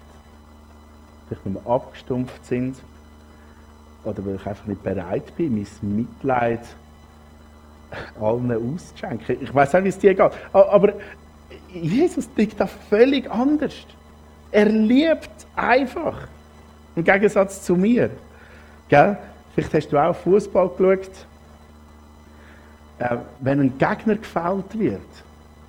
Vielleicht, 1.26 1.45
wenn 1.45 1.54
wir 1.54 1.66
abgestumpft 1.66 2.45
sind 2.47 2.76
oder 4.04 4.25
weil 4.25 4.37
ich 4.37 4.47
einfach 4.47 4.66
nicht 4.66 4.83
bereit 4.83 5.37
bin, 5.37 5.54
mein 5.56 5.97
Mitleid 5.97 6.61
allen 8.21 8.52
auszuschenken. 8.52 9.42
Ich 9.42 9.54
weiß 9.54 9.75
nicht, 9.75 9.85
wie 9.85 9.88
es 9.88 9.99
dir 9.99 10.14
geht. 10.14 10.33
Aber 10.52 10.92
Jesus 11.73 12.33
tickt 12.35 12.61
da 12.61 12.66
völlig 12.66 13.30
anders. 13.30 13.75
Er 14.50 14.66
liebt 14.66 15.47
einfach. 15.54 16.28
Im 16.95 17.04
Gegensatz 17.04 17.62
zu 17.62 17.76
mir. 17.76 18.11
Gell? 18.88 19.18
Vielleicht 19.54 19.75
hast 19.75 19.88
du 19.88 19.99
auch 19.99 20.14
Fußball 20.16 20.68
geschaut. 20.68 21.26
Äh, 22.99 23.16
wenn 23.40 23.61
ein 23.61 23.78
Gegner 23.78 24.16
gefällt 24.16 24.78
wird, 24.78 25.00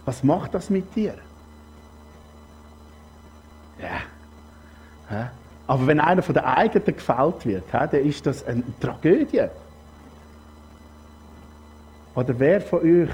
was 0.05 0.23
macht 0.23 0.53
das 0.53 0.69
mit 0.69 0.95
dir? 0.95 1.15
Ja. 3.81 3.99
ja. 5.11 5.31
Aber 5.67 5.85
wenn 5.85 5.99
einer 5.99 6.21
von 6.21 6.33
der 6.33 6.57
eigenen 6.57 6.85
gefällt 6.85 7.45
wird, 7.45 7.63
dann 7.71 7.89
ist 7.91 8.25
das 8.25 8.45
eine 8.47 8.63
Tragödie. 8.79 9.47
Oder 12.15 12.39
wer 12.39 12.61
von 12.61 12.79
euch 12.79 13.09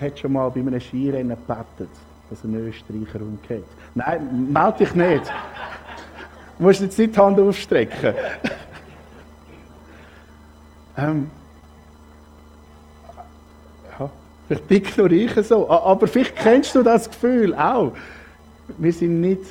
hat 0.00 0.18
schon 0.18 0.32
mal 0.32 0.50
bei 0.50 0.60
einem 0.60 0.80
Skirennen 0.80 1.36
gebetet, 1.36 1.90
dass 2.30 2.42
ein 2.42 2.54
Österreicher 2.54 3.20
umgeht? 3.20 3.64
Nein, 3.94 4.52
melde 4.52 4.78
dich 4.78 4.94
nicht. 4.94 5.32
Du 6.58 6.64
musst 6.64 6.80
jetzt 6.80 6.98
nicht 6.98 7.14
die 7.14 7.20
Hand 7.20 7.38
aufstrecken. 7.38 8.14
ähm, 10.96 11.30
ja, 13.98 14.10
vielleicht 14.48 14.70
ignoriere 14.70 15.40
ich 15.40 15.46
so. 15.46 15.68
Aber 15.68 16.08
vielleicht 16.08 16.36
kennst 16.36 16.74
du 16.74 16.82
das 16.82 17.08
Gefühl 17.08 17.54
auch. 17.54 17.92
Wir 18.78 18.92
sind 18.92 19.20
nicht 19.20 19.42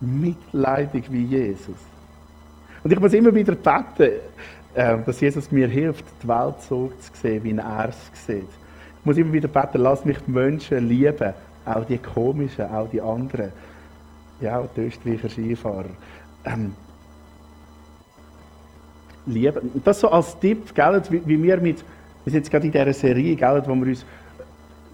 mitleidig 0.00 1.10
wie 1.10 1.24
Jesus. 1.24 1.76
Und 2.82 2.92
ich 2.92 3.00
muss 3.00 3.12
immer 3.12 3.34
wieder 3.34 3.54
beten, 3.54 4.20
äh, 4.74 4.98
dass 5.04 5.20
Jesus 5.20 5.50
mir 5.50 5.68
hilft, 5.68 6.04
die 6.22 6.28
Welt 6.28 6.62
so 6.68 6.92
zu 7.00 7.10
sehen, 7.20 7.42
wie 7.44 7.56
er 7.56 7.88
es 7.88 8.26
sieht. 8.26 8.42
Ich 9.00 9.04
muss 9.04 9.16
immer 9.16 9.32
wieder 9.32 9.48
beten, 9.48 9.78
lass 9.82 10.04
mich 10.04 10.18
die 10.26 10.30
Menschen 10.30 10.88
lieben, 10.88 11.34
auch 11.64 11.84
die 11.84 11.98
komischen, 11.98 12.66
auch 12.66 12.88
die 12.88 13.00
anderen. 13.00 13.52
Ja, 14.40 14.60
auch 14.60 14.68
die 14.76 14.82
Österreicher 14.82 15.28
Skifahrer. 15.28 15.90
Ähm, 16.44 16.72
lieben. 19.26 19.82
Das 19.84 20.00
so 20.00 20.08
als 20.08 20.38
Tipp, 20.38 20.74
gell, 20.74 21.02
wie, 21.10 21.22
wie 21.26 21.42
wir 21.42 21.58
mit, 21.58 21.78
wir 22.24 22.32
sind 22.32 22.34
jetzt 22.34 22.50
gerade 22.50 22.66
in 22.66 22.72
dieser 22.72 22.92
Serie, 22.92 23.36
gell, 23.36 23.62
wo 23.66 23.74
wir 23.74 23.88
uns 23.88 24.04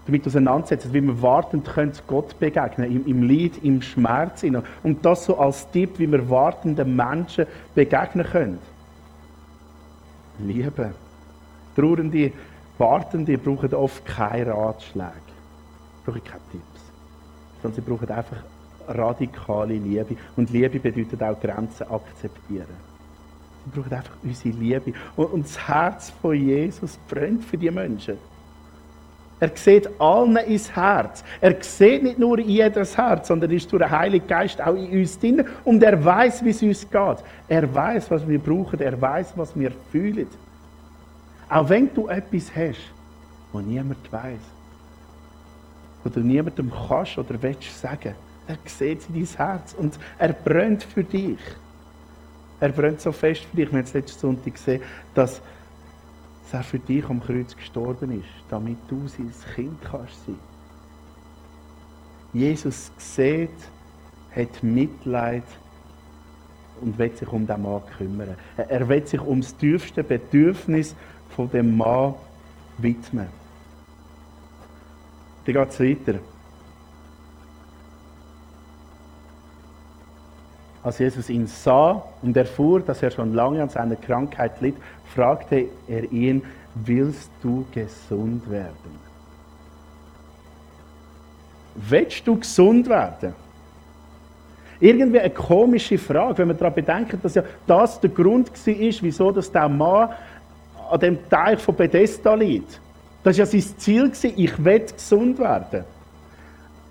damit 0.05 0.27
auseinandersetzen, 0.27 0.93
wie 0.93 1.01
wir 1.01 1.21
wartend 1.21 1.65
können 1.65 1.93
Gott 2.07 2.37
begegnen, 2.39 2.91
im, 2.91 3.05
im 3.07 3.23
Leid, 3.27 3.53
im 3.63 3.81
Schmerz. 3.81 4.43
Und 4.83 5.05
das 5.05 5.25
so 5.25 5.37
als 5.37 5.69
Tipp, 5.71 5.97
wie 5.97 6.11
wir 6.11 6.29
wartenden 6.29 6.95
Menschen 6.95 7.45
begegnen 7.73 8.25
können. 8.25 8.59
Liebe. 10.39 10.93
Trauernde, 11.75 12.31
Wartende 12.77 13.37
brauchen 13.37 13.73
oft 13.73 14.05
keine 14.05 14.53
Ratschläge, 14.53 15.11
brauchen 16.05 16.23
keine 16.23 16.41
Tipps, 16.51 16.81
sondern 17.61 17.75
sie 17.75 17.89
brauchen 17.89 18.09
einfach 18.09 18.37
radikale 18.87 19.75
Liebe. 19.75 20.15
Und 20.35 20.49
Liebe 20.51 20.79
bedeutet 20.79 21.21
auch 21.23 21.39
Grenzen 21.39 21.87
akzeptieren. 21.89 22.67
Sie 23.65 23.71
brauchen 23.71 23.93
einfach 23.93 24.15
unsere 24.23 24.55
Liebe. 24.55 24.93
Und, 25.15 25.25
und 25.31 25.45
das 25.45 25.67
Herz 25.67 26.09
von 26.21 26.35
Jesus 26.35 26.97
brennt 27.09 27.43
für 27.43 27.57
die 27.57 27.71
Menschen. 27.71 28.17
Er 29.39 29.51
sieht 29.53 29.89
allen 29.99 30.37
ins 30.37 30.73
Herz. 30.73 31.23
Er 31.41 31.61
sieht 31.61 32.03
nicht 32.03 32.17
nur 32.17 32.39
in 32.39 32.49
jedes 32.49 32.97
Herz, 32.97 33.27
sondern 33.27 33.51
ist 33.51 33.69
durch 33.71 33.83
den 33.83 33.91
Heiligen 33.91 34.27
Geist 34.27 34.61
auch 34.61 34.75
in 34.75 34.99
uns 34.99 35.19
drin. 35.19 35.45
Und 35.65 35.83
er 35.83 36.03
weiß, 36.03 36.43
wie 36.45 36.51
es 36.51 36.63
uns 36.63 36.89
geht. 36.89 37.17
Er 37.49 37.73
weiß, 37.73 38.09
was 38.11 38.27
wir 38.27 38.39
brauchen. 38.39 38.79
Er 38.79 38.99
weiß, 38.99 39.33
was 39.35 39.57
wir 39.57 39.71
fühlen. 39.91 40.27
Auch 41.49 41.67
wenn 41.67 41.93
du 41.93 42.07
etwas 42.07 42.49
hast, 42.55 42.79
wo 43.51 43.59
niemand 43.59 44.11
weiß, 44.11 44.39
wo 46.03 46.09
du 46.09 46.21
niemandem 46.21 46.71
kannst 46.87 47.17
oder 47.17 47.41
willst 47.41 47.79
sagen, 47.79 48.15
er 48.47 48.57
sieht 48.65 49.07
in 49.09 49.15
dein 49.15 49.37
Herz 49.37 49.73
und 49.73 49.99
er 50.17 50.33
brennt 50.33 50.83
für 50.83 51.03
dich. 51.03 51.39
Er 52.59 52.69
brennt 52.69 53.01
so 53.01 53.11
fest 53.11 53.43
für 53.43 53.57
dich. 53.57 53.71
Wir 53.71 53.79
haben 53.79 53.83
es 53.83 53.93
letzten 53.93 54.19
Sonntag 54.19 54.53
gesehen, 54.53 54.81
dass 55.13 55.41
dass 56.45 56.53
er 56.53 56.63
für 56.63 56.79
dich 56.79 57.03
am 57.09 57.21
Kreuz 57.21 57.55
gestorben 57.55 58.19
ist, 58.19 58.29
damit 58.49 58.77
du 58.87 59.07
sein 59.07 59.31
Kind 59.55 59.81
kannst 59.81 60.25
sein. 60.25 60.37
Jesus 62.33 62.91
sieht, 62.97 63.49
hat 64.35 64.61
Mitleid 64.61 65.43
und 66.81 66.97
will 66.97 67.15
sich 67.15 67.27
um 67.29 67.47
den 67.47 67.61
Mann 67.61 67.81
kümmern. 67.97 68.35
Er 68.57 68.87
will 68.87 69.07
sich 69.07 69.21
um 69.21 69.41
das 69.41 69.55
tiefste 69.55 70.03
Bedürfnis 70.03 70.95
von 71.29 71.49
dem 71.49 71.77
Mann 71.77 72.13
widmen. 72.77 73.27
Dann 75.45 75.55
geht 75.55 75.69
es 75.69 75.79
weiter. 75.79 76.19
Als 80.85 80.99
Jesus 80.99 81.31
ihn 81.31 81.47
sah 81.47 82.03
und 82.21 82.37
erfuhr, 82.37 82.79
dass 82.79 83.01
er 83.01 83.09
schon 83.09 83.33
lange 83.33 83.59
an 83.59 83.69
seiner 83.69 83.95
Krankheit 83.95 84.61
litt, 84.61 84.75
fragte 85.15 85.65
er 85.87 86.11
ihn, 86.11 86.43
willst 86.75 87.31
du 87.41 87.65
gesund 87.71 88.47
werden? 88.51 88.99
Willst 91.73 92.27
du 92.27 92.37
gesund 92.37 92.87
werden? 92.87 93.33
Irgendwie 94.79 95.21
eine 95.21 95.31
komische 95.31 95.97
Frage, 95.97 96.37
wenn 96.37 96.49
man 96.49 96.57
daran 96.57 96.75
bedenkt, 96.75 97.17
dass 97.25 97.33
ja 97.33 97.41
das 97.65 97.99
der 97.99 98.11
Grund 98.11 98.51
war, 98.51 98.75
wieso 99.01 99.31
dass 99.31 99.51
der 99.51 99.67
Mann 99.67 100.09
an 100.91 100.99
dem 100.99 101.17
Teich 101.27 101.59
von 101.61 101.75
Bethesda 101.75 102.35
liegt. 102.35 102.79
Das 103.23 103.39
war 103.39 103.45
ja 103.45 103.45
sein 103.47 103.63
Ziel, 103.79 104.11
ich 104.35 104.63
will 104.63 104.85
gesund 104.85 105.39
werden. 105.39 105.83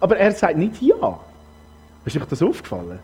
Aber 0.00 0.16
er 0.16 0.32
sagt 0.32 0.58
nicht 0.58 0.82
ja. 0.82 1.20
Ist 2.04 2.16
euch 2.16 2.24
das 2.24 2.42
aufgefallen? 2.42 2.98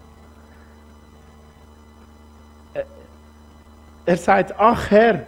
Er 4.11 4.17
sagt, 4.17 4.57
ach 4.59 4.90
Herr, 4.90 5.21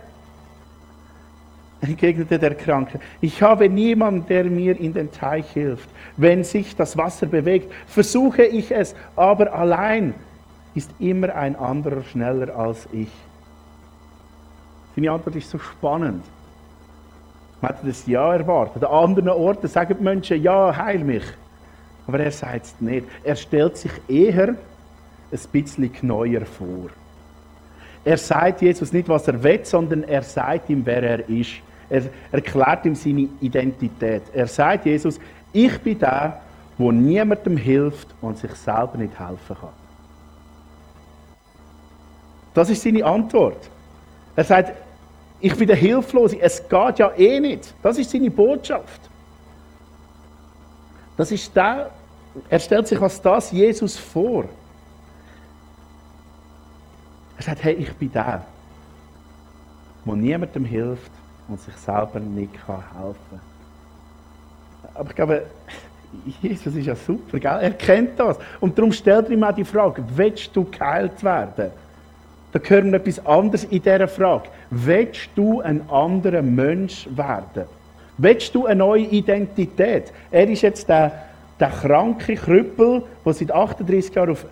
entgegnete 1.81 2.37
der 2.37 2.57
Kranke, 2.57 2.99
ich 3.21 3.41
habe 3.41 3.69
niemanden, 3.69 4.27
der 4.27 4.43
mir 4.43 4.77
in 4.77 4.93
den 4.93 5.13
Teich 5.13 5.49
hilft. 5.53 5.89
Wenn 6.17 6.43
sich 6.43 6.75
das 6.75 6.97
Wasser 6.97 7.27
bewegt, 7.27 7.73
versuche 7.87 8.43
ich 8.43 8.73
es, 8.73 8.97
aber 9.15 9.55
allein 9.55 10.15
ist 10.75 10.91
immer 10.99 11.33
ein 11.33 11.55
anderer 11.55 12.03
schneller 12.03 12.57
als 12.57 12.89
ich? 12.91 13.13
Seine 14.97 15.13
Antwort 15.13 15.37
ist 15.37 15.51
so 15.51 15.61
spannend. 15.61 16.25
Man 17.61 17.69
hat 17.69 17.87
das 17.87 18.05
Ja 18.09 18.35
erwartet. 18.35 18.83
An 18.83 19.11
anderen 19.11 19.29
Orten 19.29 19.69
sagen 19.69 19.97
die 19.97 20.03
Menschen, 20.03 20.43
ja, 20.43 20.77
heil 20.77 21.05
mich. 21.05 21.25
Aber 22.09 22.19
er 22.19 22.33
sagt 22.33 22.65
es 22.65 22.81
nicht. 22.81 23.07
Er 23.23 23.37
stellt 23.37 23.77
sich 23.77 23.93
eher 24.09 24.49
ein 24.49 25.41
bisschen 25.53 25.89
neuer 26.03 26.45
vor. 26.45 26.91
Er 28.05 28.17
sagt 28.17 28.63
Jesus 28.63 28.93
nicht, 28.93 29.09
was 29.09 29.29
er 29.29 29.43
will, 29.43 29.65
sondern 29.65 30.05
er 30.05 30.23
sagt 30.23 30.71
ihm, 30.71 30.85
wer 30.85 31.03
er 31.03 31.29
ist. 31.29 31.53
Er 31.89 32.03
erklärt 32.33 32.85
ihm 32.85 32.95
seine 32.95 33.29
Identität. 33.41 34.23
Er 34.33 34.47
sagt 34.47 34.87
Jesus, 34.87 35.21
ich 35.53 35.79
bin 35.81 35.99
der, 35.99 36.41
wo 36.79 36.91
niemandem 36.91 37.57
hilft 37.57 38.09
und 38.21 38.39
sich 38.39 38.53
selber 38.53 38.97
nicht 38.97 39.19
helfen 39.19 39.57
kann. 39.61 39.69
Das 42.55 42.71
ist 42.71 42.83
seine 42.83 43.05
Antwort. 43.05 43.69
Er 44.35 44.45
sagt, 44.45 44.73
ich 45.41 45.57
bin 45.57 45.67
der 45.67 45.77
Hilflose, 45.77 46.41
es 46.41 46.67
geht 46.69 46.99
ja 46.99 47.13
eh 47.17 47.41
nicht. 47.41 47.75
Das 47.83 47.99
ist 47.99 48.11
seine 48.11 48.31
Botschaft. 48.31 49.01
Das 51.17 51.31
ist 51.31 51.55
der, 51.55 51.91
er 52.49 52.59
stellt 52.59 52.87
sich 52.89 53.01
als 53.01 53.21
das 53.21 53.51
Jesus 53.51 53.99
vor. 53.99 54.45
Er 57.37 57.43
sagt, 57.43 57.65
hey, 57.65 57.75
ich 57.75 57.93
bin 57.95 58.13
der, 58.13 58.45
wo 60.05 60.15
niemandem 60.15 60.65
hilft 60.65 61.11
und 61.49 61.61
sich 61.61 61.75
selber 61.77 62.21
nicht 62.21 62.55
helfen 62.55 63.17
kann. 63.31 63.41
Aber 64.95 65.11
ich 65.11 65.17
glaube, 65.17 65.47
Jesus 66.43 66.75
ist 66.75 66.87
ja 66.87 66.95
super, 66.95 67.39
gell? 67.39 67.59
er 67.61 67.71
kennt 67.73 68.19
das. 68.19 68.37
Und 68.61 68.77
darum 68.77 68.93
stellt 68.93 69.27
er 69.27 69.31
ihm 69.33 69.45
auch 69.45 69.55
die 69.55 69.65
Frage, 69.65 70.05
willst 70.15 70.55
du 70.55 70.65
geheilt 70.65 71.23
werden? 71.25 71.71
Da 72.53 72.59
gehört 72.59 72.85
noch 72.85 72.95
etwas 72.95 73.25
anderes 73.25 73.65
in 73.65 73.83
dieser 73.83 74.09
Frage. 74.09 74.51
Willst 74.71 75.31
du 75.35 75.63
ein 75.63 75.89
anderer 75.89 76.43
Mensch 76.43 77.09
werden? 77.11 77.65
Willst 78.19 78.55
du 78.55 78.67
eine 78.67 78.77
neue 78.77 79.05
Identität? 79.05 80.13
Er 80.31 80.49
ist 80.49 80.61
jetzt 80.61 80.87
der, 80.89 81.13
der 81.59 81.71
kranke 81.71 82.35
Krüppel, 82.35 83.03
der 83.25 83.33
seit 83.33 83.51
38 83.51 84.15
Jahren 84.15 84.31
auf, 84.31 84.45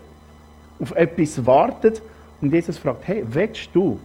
auf 0.81 0.93
etwas 0.97 1.45
wartet. 1.45 2.01
Und 2.41 2.53
Jesus 2.53 2.79
fragt, 2.79 3.07
hey, 3.07 3.25
willst 3.27 3.71
du? 3.73 3.99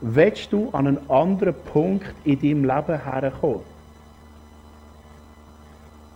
Willst 0.00 0.52
du 0.52 0.70
an 0.70 0.86
einen 0.86 1.10
anderen 1.10 1.54
Punkt 1.72 2.14
in 2.24 2.40
deinem 2.40 2.64
Leben 2.64 3.04
herkommen? 3.04 3.62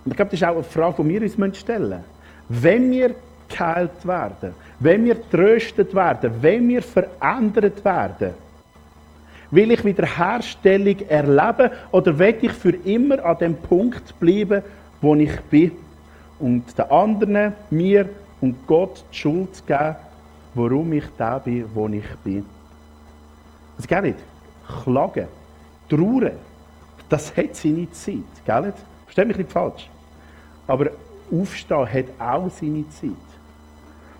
Und 0.05 0.11
ich 0.11 0.17
glaube, 0.17 0.31
das 0.31 0.41
ist 0.41 0.45
auch 0.45 0.55
eine 0.55 0.63
Frage, 0.63 1.03
die 1.03 1.09
wir 1.09 1.45
uns 1.45 1.59
stellen 1.59 1.89
müssen. 1.89 2.05
Wenn 2.49 2.91
wir 2.91 3.15
geheilt 3.49 4.07
werden, 4.07 4.55
wenn 4.81 5.05
wir 5.05 5.31
tröstet 5.31 5.95
werden, 5.95 6.33
wenn 6.41 6.69
wir 6.69 6.83
verändert 6.83 7.85
werden, 7.85 8.35
will 9.51 9.71
ich 9.71 9.85
Wiederherstellung 9.85 10.99
erleben 11.09 11.71
oder 11.91 12.19
will 12.19 12.37
ich 12.41 12.53
für 12.53 12.75
immer 12.85 13.25
an 13.25 13.39
dem 13.39 13.57
Punkt 13.57 14.19
bleiben, 14.19 14.63
wo 15.01 15.15
ich 15.15 15.41
bin 15.43 15.73
und 16.39 16.77
den 16.77 16.91
anderen, 16.91 17.53
mir 17.71 18.09
und 18.41 18.67
Gott 18.67 19.05
die 19.13 19.17
Schuld 19.17 19.67
geben, 19.67 19.97
warum 20.55 20.93
ich 20.93 21.05
da 21.17 21.39
bin, 21.39 21.67
wo 21.75 21.89
ich 21.89 22.09
bin. 22.25 22.45
Das 23.77 23.87
geht 23.87 24.03
nicht. 24.03 24.19
Klagen, 24.85 25.29
trauern, 25.89 26.33
das 27.09 27.37
hat 27.37 27.57
seine 27.57 27.91
Zeit. 27.91 28.45
Gell? 28.45 28.73
Versteht 29.05 29.29
mich 29.29 29.37
nicht 29.39 29.53
falsch. 29.53 29.91
Aber 30.67 30.91
Aufstehen 31.31 31.93
hat 31.93 32.07
auch 32.19 32.51
seine 32.51 32.89
Zeit. 32.91 33.11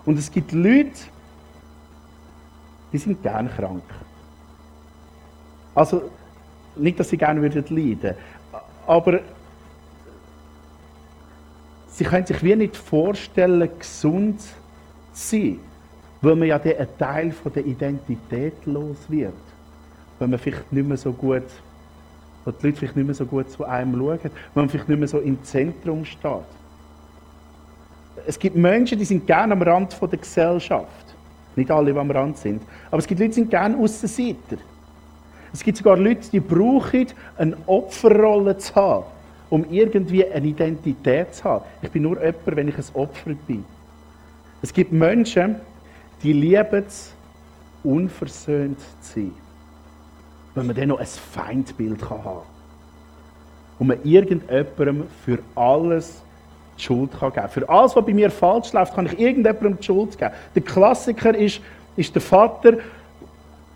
Und 0.05 0.19
es 0.19 0.31
gibt 0.31 0.51
Leute, 0.51 0.91
die 2.91 2.97
sind 2.97 3.21
gern 3.23 3.49
krank. 3.49 3.83
Also, 5.75 6.09
nicht, 6.75 6.99
dass 6.99 7.09
sie 7.09 7.17
gerne 7.17 7.41
würden 7.41 7.63
leiden, 7.69 8.15
aber 8.85 9.21
sie 11.87 12.03
können 12.03 12.25
sich 12.25 12.43
wie 12.43 12.55
nicht 12.55 12.75
vorstellen, 12.75 13.69
gesund 13.79 14.41
zu 14.41 14.55
sein, 15.13 15.59
weil 16.23 16.35
man 16.35 16.47
ja 16.47 16.57
dann 16.57 16.77
ein 16.77 16.87
Teil 16.97 17.31
von 17.31 17.53
der 17.53 17.65
Identität 17.65 18.65
los 18.65 18.97
wird. 19.09 19.33
Weil 20.17 20.27
man 20.27 20.39
vielleicht 20.39 20.71
nicht 20.73 20.87
mehr 20.87 20.97
so 20.97 21.11
gut 21.11 21.43
wo 22.45 22.51
die 22.51 22.67
Leute 22.67 22.77
vielleicht 22.77 22.95
nicht 22.95 23.05
mehr 23.05 23.15
so 23.15 23.25
gut 23.25 23.49
zu 23.49 23.65
einem 23.65 23.97
schauen, 23.97 24.19
wo 24.53 24.59
man 24.59 24.69
vielleicht 24.69 24.89
nicht 24.89 24.99
mehr 24.99 25.07
so 25.07 25.19
im 25.19 25.41
Zentrum 25.43 26.03
steht. 26.05 26.31
Es 28.25 28.37
gibt 28.37 28.55
Menschen, 28.55 28.99
die 28.99 29.05
sind 29.05 29.25
gerne 29.25 29.53
am 29.53 29.61
Rand 29.61 29.97
der 29.99 30.19
Gesellschaft. 30.19 31.15
Nicht 31.55 31.69
alle, 31.71 31.93
die 31.93 31.99
am 31.99 32.11
Rand 32.11 32.37
sind. 32.37 32.61
Aber 32.89 32.99
es 32.99 33.07
gibt 33.07 33.19
Leute, 33.19 33.29
die 33.29 33.35
sind 33.35 33.49
gerne 33.49 33.77
Aussenseiter. 33.77 34.57
Es 35.51 35.63
gibt 35.63 35.77
sogar 35.77 35.97
Leute, 35.97 36.29
die 36.31 36.39
brauchen 36.39 37.07
eine 37.37 37.55
Opferrolle 37.67 38.57
zu 38.57 38.73
haben, 38.75 39.05
um 39.49 39.65
irgendwie 39.69 40.25
eine 40.25 40.47
Identität 40.47 41.35
zu 41.35 41.43
haben. 41.43 41.65
Ich 41.81 41.91
bin 41.91 42.03
nur 42.03 42.19
jemand, 42.19 42.45
wenn 42.45 42.67
ich 42.67 42.77
ein 42.77 42.85
Opfer 42.93 43.33
bin. 43.47 43.63
Es 44.61 44.73
gibt 44.73 44.91
Menschen, 44.91 45.57
die 46.23 46.33
lieben 46.33 46.83
es, 46.87 47.13
unversöhnt 47.83 48.79
zu 49.01 49.19
sein 49.19 49.43
wenn 50.55 50.67
man 50.67 50.75
dann 50.75 50.89
noch 50.89 50.99
ein 50.99 51.05
Feindbild 51.05 52.09
haben 52.09 52.23
kann. 52.23 52.37
Und 53.79 53.87
man 53.87 53.97
irgendjemandem 54.03 55.05
für 55.25 55.39
alles 55.55 56.23
die 56.77 56.83
Schuld 56.83 57.11
geben 57.11 57.33
kann. 57.33 57.49
Für 57.49 57.67
alles, 57.67 57.95
was 57.95 58.05
bei 58.05 58.13
mir 58.13 58.29
falsch 58.29 58.71
läuft, 58.73 58.93
kann 58.93 59.05
ich 59.07 59.19
irgendjemandem 59.19 59.77
die 59.77 59.83
Schuld 59.83 60.17
geben. 60.17 60.31
Der 60.55 60.61
Klassiker 60.61 61.35
ist, 61.35 61.61
ist 61.95 62.13
der 62.13 62.21
Vater, 62.21 62.77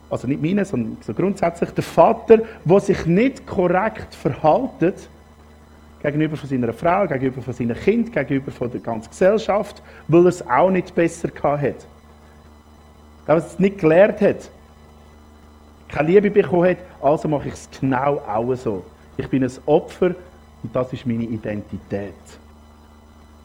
also 0.09 0.27
nicht 0.27 0.41
meine, 0.41 0.63
sondern 0.65 0.97
so 1.01 1.13
grundsätzlich 1.13 1.71
der 1.71 1.83
Vater, 1.83 2.39
der 2.63 2.79
sich 2.79 3.05
nicht 3.05 3.45
korrekt 3.45 4.13
verhaltet 4.15 5.09
gegenüber 6.01 6.37
von 6.37 6.47
seiner 6.47 6.73
Frau, 6.73 7.07
gegenüber 7.07 7.41
von 7.41 7.53
seinem 7.53 7.75
Kind, 7.75 8.13
gegenüber 8.13 8.51
von 8.51 8.71
der 8.71 8.79
ganzen 8.79 9.09
Gesellschaft, 9.09 9.81
weil 10.07 10.21
er 10.21 10.29
es 10.29 10.47
auch 10.47 10.69
nicht 10.69 10.93
besser 10.93 11.29
hat. 11.43 11.87
Er 13.27 13.35
es 13.35 13.59
nicht 13.59 13.77
gelernt 13.77 14.21
hat 14.21 14.49
keine 15.87 16.09
Liebe 16.09 16.29
bekommen 16.29 16.69
hat, 16.69 16.77
also 17.01 17.27
mache 17.27 17.47
ich 17.47 17.53
es 17.53 17.69
genau 17.79 18.17
auch 18.27 18.55
so. 18.55 18.83
Ich 19.15 19.27
bin 19.27 19.43
ein 19.43 19.51
Opfer 19.65 20.13
und 20.63 20.75
das 20.75 20.93
ist 20.93 21.05
meine 21.05 21.23
Identität. 21.23 22.13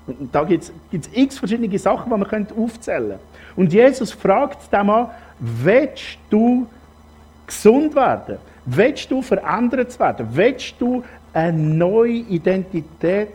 Und 0.06 0.34
da 0.34 0.42
gibt 0.42 0.64
es 0.64 1.10
x 1.12 1.38
verschiedene 1.38 1.78
Sachen, 1.78 2.10
die 2.12 2.18
man 2.18 2.48
aufzählen 2.56 3.10
könnte. 3.10 3.20
Und 3.54 3.72
Jesus 3.72 4.12
fragt 4.12 4.72
dem 4.72 4.86
Mann, 4.86 5.10
willst 5.38 6.18
du 6.28 6.66
gesund 7.46 7.94
werden? 7.94 8.38
Willst 8.64 9.10
du 9.10 9.22
verändert 9.22 9.98
werden? 9.98 10.26
Willst 10.32 10.74
du 10.80 11.04
eine 11.32 11.56
neue 11.56 12.12
Identität 12.12 13.30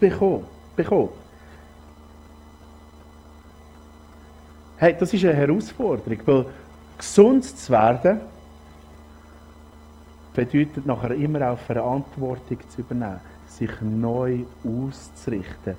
bekommen? 0.00 0.44
Hey, 4.78 4.94
das 4.98 5.14
ist 5.14 5.24
eine 5.24 5.32
Herausforderung, 5.32 6.18
weil 6.26 6.46
gesund 6.98 7.44
zu 7.44 7.72
werden 7.72 8.20
bedeutet 10.34 10.84
nachher 10.84 11.12
immer 11.12 11.50
auch 11.50 11.58
Verantwortung 11.58 12.58
zu 12.68 12.82
übernehmen, 12.82 13.20
sich 13.46 13.70
neu 13.80 14.40
auszurichten 14.62 15.76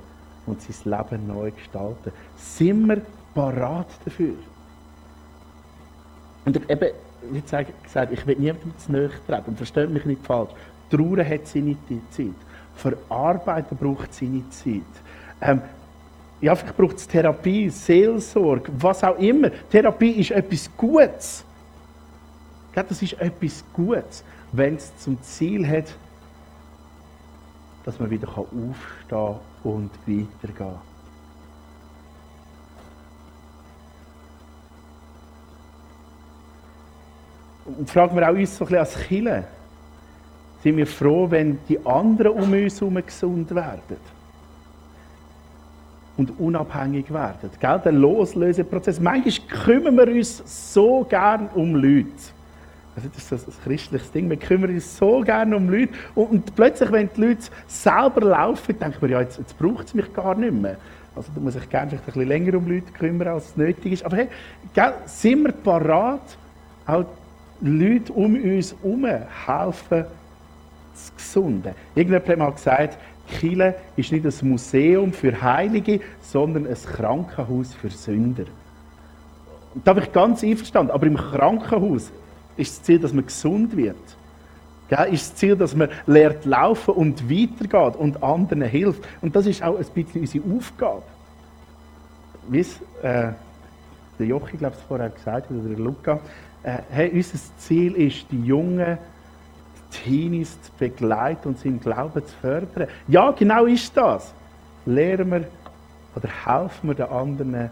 und 0.48 0.60
sein 0.62 0.92
Leben 0.92 1.28
neu 1.28 1.52
gestalten. 1.52 2.12
Sind 2.38 2.88
wir 2.88 3.02
parat 3.36 3.88
dafür? 4.04 4.34
Und 6.46 6.58
eben, 6.68 6.90
wie 7.30 7.42
gesagt, 7.42 7.72
ich 8.12 8.26
will 8.26 8.36
niemandem 8.38 8.76
zu 8.80 8.92
nahe 8.92 9.12
treten, 9.28 9.56
versteht 9.56 9.92
mich 9.92 10.06
nicht 10.06 10.26
falsch. 10.26 10.50
Trauer 10.90 11.24
hat 11.24 11.46
seine 11.46 11.78
Zeit. 12.10 12.34
Verarbeiten 12.74 13.78
braucht 13.78 14.12
seine 14.12 14.50
Zeit. 14.50 14.82
Ähm, 15.42 15.62
ja, 16.42 16.56
vielleicht 16.56 16.78
braucht 16.78 16.98
es 16.98 17.08
Therapie, 17.08 17.70
Seelsorge, 17.70 18.72
was 18.78 19.04
auch 19.04 19.18
immer. 19.18 19.50
Therapie 19.70 20.12
ist 20.12 20.32
etwas 20.32 20.70
Gutes. 20.78 21.44
Das 22.74 23.02
ist 23.02 23.14
etwas 23.14 23.64
Gutes 23.74 24.24
wenn 24.52 24.76
es 24.76 24.98
zum 24.98 25.22
Ziel 25.22 25.68
hat, 25.68 25.94
dass 27.84 28.00
man 28.00 28.10
wieder 28.10 28.28
aufstehen 28.30 29.36
und 29.64 29.92
weitergehen 30.06 30.76
Und 37.66 37.90
fragen 37.90 38.16
wir 38.16 38.30
auch 38.30 38.34
uns 38.34 38.58
so 38.58 38.64
ein 38.64 38.70
bisschen 38.70 38.80
als 38.80 39.08
Kille, 39.08 39.44
sind 40.64 40.78
wir 40.78 40.88
froh, 40.88 41.30
wenn 41.30 41.60
die 41.68 41.86
anderen 41.86 42.32
um 42.32 42.54
uns 42.54 42.80
herum 42.80 42.96
gesund 43.06 43.54
werden 43.54 43.98
und 46.18 46.40
unabhängig 46.40 47.14
werden. 47.14 47.50
Gell? 47.60 47.82
Der 47.86 47.92
Loslöseprozess. 47.92 49.00
Manchmal 49.00 49.48
kümmern 49.64 49.98
wir 49.98 50.08
uns 50.08 50.74
so 50.74 51.06
gern 51.08 51.48
um 51.54 51.76
Leute. 51.76 52.10
Also 52.96 53.10
das 53.14 53.32
ist 53.32 53.48
ein 53.48 53.54
christliches 53.64 54.12
Ding. 54.12 54.28
Wir 54.28 54.38
kümmern 54.38 54.72
uns 54.72 54.98
so 54.98 55.22
gerne 55.22 55.56
um 55.56 55.70
Leute. 55.70 55.94
Und, 56.16 56.32
und 56.32 56.56
plötzlich, 56.56 56.92
wenn 56.92 57.10
die 57.16 57.22
Leute 57.22 57.44
selber 57.68 58.22
laufen, 58.22 58.78
denken 58.80 59.02
wir, 59.02 59.10
ja, 59.10 59.22
jetzt, 59.22 59.38
jetzt 59.38 59.58
braucht 59.58 59.88
es 59.88 59.94
mich 59.94 60.12
gar 60.14 60.34
nicht 60.34 60.54
mehr. 60.54 60.78
Also 61.16 61.32
da 61.34 61.40
muss 61.40 61.56
ich 61.56 61.70
gerne 61.70 61.92
ein 61.92 62.00
bisschen 62.00 62.28
länger 62.28 62.58
um 62.58 62.68
Leute 62.68 62.92
kümmern, 62.92 63.28
als 63.28 63.50
es 63.50 63.58
nötig 63.58 63.94
ist. 63.94 64.06
Aber 64.06 64.18
hey, 64.18 64.28
gell, 64.74 64.94
sind 65.06 65.44
wir 65.44 65.52
parat, 65.52 66.38
auch 66.88 67.06
Leute 67.62 68.14
um 68.14 68.36
uns 68.36 68.76
herum 68.82 69.06
helfen 69.06 70.06
zu 70.94 71.14
gesunden? 71.16 71.74
Irgendjemand 71.94 72.30
hat 72.30 72.38
mal 72.38 72.52
gesagt, 72.52 72.98
Chile 73.28 73.76
ist 73.96 74.12
nicht 74.12 74.26
ein 74.26 74.50
Museum 74.50 75.14
für 75.14 75.42
Heilige, 75.42 76.00
sondern 76.22 76.68
ein 76.68 76.76
Krankenhaus 76.76 77.74
für 77.74 77.90
Sünder. 77.90 78.46
da 79.84 79.94
bin 79.94 80.04
ich 80.04 80.12
ganz 80.12 80.44
einverstanden. 80.44 80.92
Aber 80.92 81.06
im 81.06 81.18
Krankenhaus 81.18 82.12
ist 82.56 82.78
das 82.78 82.84
Ziel, 82.84 83.00
dass 83.00 83.14
man 83.14 83.26
gesund 83.26 83.76
wird. 83.76 83.96
Ist 85.12 85.32
das 85.32 85.36
Ziel, 85.36 85.56
dass 85.56 85.76
man 85.76 85.90
lernt 86.06 86.46
laufen 86.46 86.94
und 86.94 87.30
weitergeht 87.30 88.00
und 88.00 88.24
anderen 88.24 88.62
hilft. 88.62 89.04
Und 89.22 89.36
das 89.36 89.46
ist 89.46 89.62
auch 89.62 89.78
ein 89.78 89.86
bisschen 89.94 90.22
unsere 90.22 90.44
Aufgabe. 90.56 91.04
Wie 92.48 92.60
es 92.60 92.80
äh, 93.04 93.34
der 94.18 94.26
Jochi, 94.26 94.58
glaube 94.58 94.76
ich, 94.78 94.84
vorher 94.88 95.10
gesagt 95.10 95.50
hat, 95.50 95.52
oder 95.52 95.68
der 95.68 95.78
Luca, 95.78 96.20
äh, 96.64 96.78
hey, 96.90 97.12
unser 97.14 97.38
Ziel 97.58 97.94
ist, 97.96 98.26
die 98.32 98.42
jungen 98.42 98.98
Teenies 99.92 100.62
zu 100.62 100.72
begleiten 100.78 101.50
und 101.50 101.66
im 101.66 101.80
Glauben 101.80 102.26
zu 102.26 102.36
fördern. 102.42 102.88
Ja, 103.08 103.32
genau 103.32 103.66
ist 103.66 103.96
das. 103.96 104.34
Lehren 104.86 105.32
wir 105.32 105.46
oder 106.16 106.30
helfen 106.30 106.90
wir 106.90 106.96
den 106.96 107.10
anderen, 107.10 107.70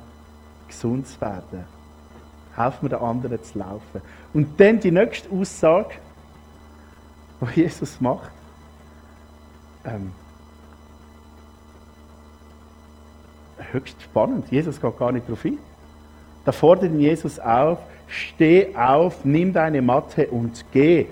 gesund 0.67 1.08
zu 1.08 1.19
werden. 1.19 1.65
Helfen 2.56 2.84
wir 2.84 2.89
den 2.89 2.99
anderen 2.99 3.43
zu 3.43 3.58
laufen. 3.58 4.01
Und 4.34 4.60
dann 4.60 4.80
die 4.80 4.91
nächste 4.91 5.30
Aussage, 5.32 5.95
was 7.39 7.56
Jesus 7.56 7.99
macht. 7.99 8.32
Ähm, 9.84 10.12
höchst 13.71 14.01
spannend. 14.01 14.49
Jesus 14.51 14.80
geht 14.80 14.97
gar 14.97 15.12
nicht 15.12 15.28
darauf 15.28 15.43
ein. 15.45 15.58
Da 16.45 16.51
fordert 16.51 16.91
ihn 16.91 16.99
Jesus 16.99 17.39
auf, 17.39 17.80
steh 18.08 18.75
auf, 18.75 19.25
nimm 19.25 19.54
deine 19.54 19.82
Matte 19.82 20.28
und 20.28 20.65
geh. 20.71 21.08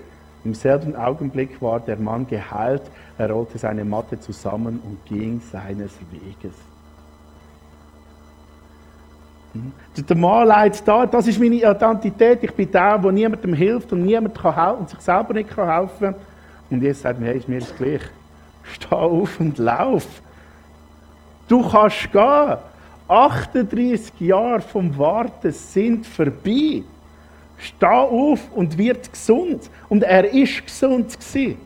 Im 0.46 0.54
selben 0.54 0.96
Augenblick 0.96 1.62
war 1.62 1.80
der 1.80 1.98
Mann 1.98 2.28
geheilt, 2.28 2.84
er 3.18 3.32
rollte 3.32 3.58
seine 3.58 3.86
Matte 3.86 4.20
zusammen 4.20 4.82
und 4.84 5.06
ging 5.06 5.42
seines 5.52 5.94
Weges. 6.12 6.54
Hm? 9.54 9.72
Der 10.08 10.18
Mann 10.18 10.48
leidet 10.48 10.86
da, 10.86 11.06
das 11.06 11.28
ist 11.28 11.40
meine 11.40 11.56
Identität, 11.56 12.44
ich 12.44 12.54
bin 12.54 12.72
der, 12.72 12.98
der 12.98 13.12
niemandem 13.12 13.54
hilft 13.54 13.94
und 13.94 14.04
niemand 14.04 14.38
kann 14.38 14.56
helfen 14.56 14.80
und 14.80 14.90
sich 14.90 15.00
selber 15.00 15.34
nicht 15.34 15.50
kann 15.50 15.70
helfen 15.70 16.16
Und 16.70 16.84
jetzt 16.84 17.02
sagt 17.02 17.20
mir, 17.20 17.28
hey, 17.28 17.38
ist 17.38 17.48
mir 17.48 17.60
das 17.60 17.76
gleich. 17.76 18.02
Steh 18.64 18.96
auf 18.96 19.40
und 19.40 19.58
lauf. 19.58 20.08
Du 21.48 21.70
kannst 21.70 22.12
gehen. 22.12 22.58
38 23.08 24.20
Jahre 24.22 24.62
vom 24.62 24.98
Warten 24.98 25.52
sind 25.52 26.06
vorbei. 26.06 26.84
Steh 27.58 27.86
auf 27.86 28.40
und 28.54 28.78
wird 28.78 29.12
gesund. 29.12 29.70
Und 29.90 30.04
er 30.04 30.32
ist 30.32 30.66
gesund 30.66 31.18
gewesen. 31.20 31.58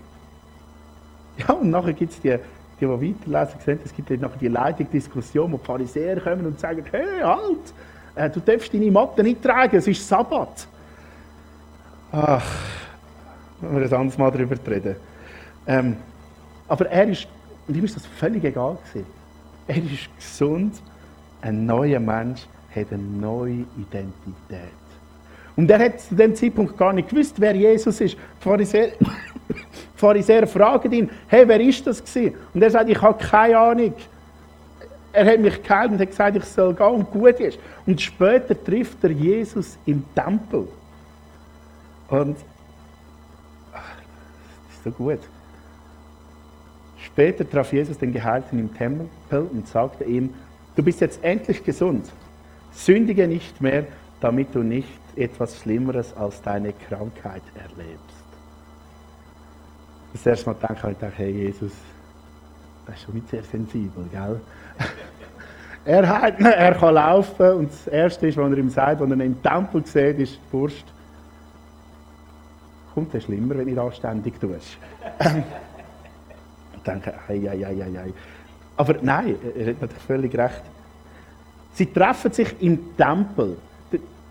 Ja, 1.37 1.53
und 1.53 1.69
nachher 1.69 1.93
gibt 1.93 2.13
es 2.13 2.19
die, 2.19 2.37
die, 2.79 2.85
die 2.85 2.87
weiterlesen, 2.87 3.59
sehen, 3.63 3.79
es 3.83 3.93
gibt 3.93 4.09
nachher 4.21 4.37
die 4.37 4.47
leidige 4.47 4.89
Diskussion, 4.89 5.51
wo 5.51 5.57
die 5.57 5.65
Pharisäer 5.65 6.19
kommen 6.19 6.45
und 6.45 6.59
sagen, 6.59 6.83
hey, 6.91 7.21
halt, 7.21 7.73
äh, 8.15 8.29
du 8.29 8.39
darfst 8.39 8.73
deine 8.73 8.89
Matte 8.91 9.23
nicht 9.23 9.41
tragen, 9.43 9.77
es 9.77 9.87
ist 9.87 10.07
Sabbat. 10.07 10.67
Ach, 12.11 12.45
wenn 13.61 13.75
wir 13.75 13.85
ein 13.85 13.93
anderes 13.93 14.17
Mal 14.17 14.31
darüber 14.31 14.55
reden. 14.67 14.95
Ähm, 15.67 15.97
aber 16.67 16.89
er 16.89 17.07
ist, 17.09 17.27
und 17.67 17.75
ihm 17.75 17.85
ist 17.85 17.95
das 17.95 18.05
völlig 18.05 18.43
egal 18.43 18.77
gewesen. 18.91 19.05
Er 19.67 19.77
ist 19.77 20.15
gesund, 20.15 20.81
ein 21.41 21.65
neuer 21.65 21.99
Mensch 21.99 22.47
hat 22.73 22.91
eine 22.91 23.03
neue 23.03 23.65
Identität. 23.77 24.86
Und 25.57 25.71
er 25.71 25.79
hat 25.79 25.99
zu 25.99 26.15
dem 26.15 26.35
Zeitpunkt 26.35 26.77
gar 26.77 26.93
nicht 26.93 27.09
gewusst, 27.09 27.41
wer 27.41 27.55
Jesus 27.55 27.99
ist. 27.99 28.13
Die 28.13 28.43
Pharisäer, 28.43 28.91
Pharisäer 29.95 30.45
fragen 30.45 30.91
ihn, 30.91 31.09
hey, 31.27 31.47
wer 31.47 31.59
ist 31.59 31.85
das 31.85 32.01
gewesen? 32.01 32.35
Und 32.53 32.61
er 32.61 32.69
sagt, 32.69 32.89
ich 32.89 33.01
habe 33.01 33.21
keine 33.21 33.57
Ahnung. 33.57 33.93
Er 35.11 35.25
hat 35.25 35.39
mich 35.39 35.63
geheilt 35.63 35.91
und 35.91 35.99
hat 35.99 36.09
gesagt, 36.09 36.37
ich 36.37 36.45
soll 36.45 36.75
gehen 36.75 36.85
und 36.85 37.09
gut 37.09 37.39
ist. 37.39 37.57
Und 37.87 37.99
später 37.99 38.63
trifft 38.63 39.03
er 39.03 39.09
Jesus 39.09 39.79
im 39.87 40.03
Tempel. 40.13 40.67
Und 42.07 42.37
ach, 43.73 43.95
das 44.67 44.77
ist 44.77 44.83
so 44.83 44.91
gut. 44.91 45.19
Später 46.99 47.49
traf 47.49 47.73
Jesus 47.73 47.97
den 47.97 48.13
Geheilten 48.13 48.59
im 48.59 48.77
Tempel 48.77 49.09
und 49.31 49.67
sagte 49.67 50.03
ihm, 50.03 50.35
du 50.75 50.83
bist 50.83 51.01
jetzt 51.01 51.23
endlich 51.23 51.63
gesund. 51.63 52.05
Sündige 52.73 53.27
nicht 53.27 53.59
mehr, 53.59 53.85
damit 54.21 54.53
du 54.53 54.59
nicht 54.59 55.06
etwas 55.17 55.59
Schlimmeres 55.59 56.15
als 56.15 56.41
deine 56.41 56.73
Krankheit 56.73 57.43
erlebst. 57.55 58.01
Das 60.13 60.25
erste 60.25 60.49
Mal 60.49 60.55
denke 60.67 60.91
ich, 60.91 61.17
hey 61.17 61.31
Jesus, 61.31 61.71
das 62.85 62.95
ist 62.95 63.03
schon 63.03 63.15
nicht 63.15 63.29
sehr 63.29 63.43
sensibel, 63.43 64.05
gell? 64.11 64.39
er, 65.85 66.07
hat, 66.07 66.39
er 66.39 66.73
kann 66.75 66.95
laufen 66.95 67.51
und 67.51 67.71
das 67.71 67.87
Erste 67.87 68.27
ist, 68.27 68.37
was 68.37 68.51
er 68.51 68.57
ihm 68.57 68.69
sagt, 68.69 69.01
wenn 69.01 69.11
er 69.11 69.17
ihn 69.17 69.33
im 69.33 69.41
Tempel 69.41 69.85
sieht, 69.85 70.19
ist 70.19 70.39
die 70.47 70.53
Wurst. 70.53 70.85
Kommt 72.93 73.13
es 73.13 73.23
schlimmer, 73.23 73.57
wenn 73.57 73.65
nicht 73.65 73.77
anständig 73.77 74.39
tust. 74.39 74.77
ich 76.75 76.83
denke, 76.83 77.13
ei, 77.27 77.49
ei, 77.49 77.65
ei, 77.65 77.83
ei, 77.83 77.99
ei. 77.99 78.13
Aber 78.77 78.95
nein, 79.01 79.35
er 79.55 79.67
hat 79.67 79.81
natürlich 79.81 80.03
völlig 80.03 80.37
recht. 80.37 80.61
Sie 81.73 81.85
treffen 81.87 82.31
sich 82.31 82.55
im 82.61 82.95
Tempel. 82.95 83.57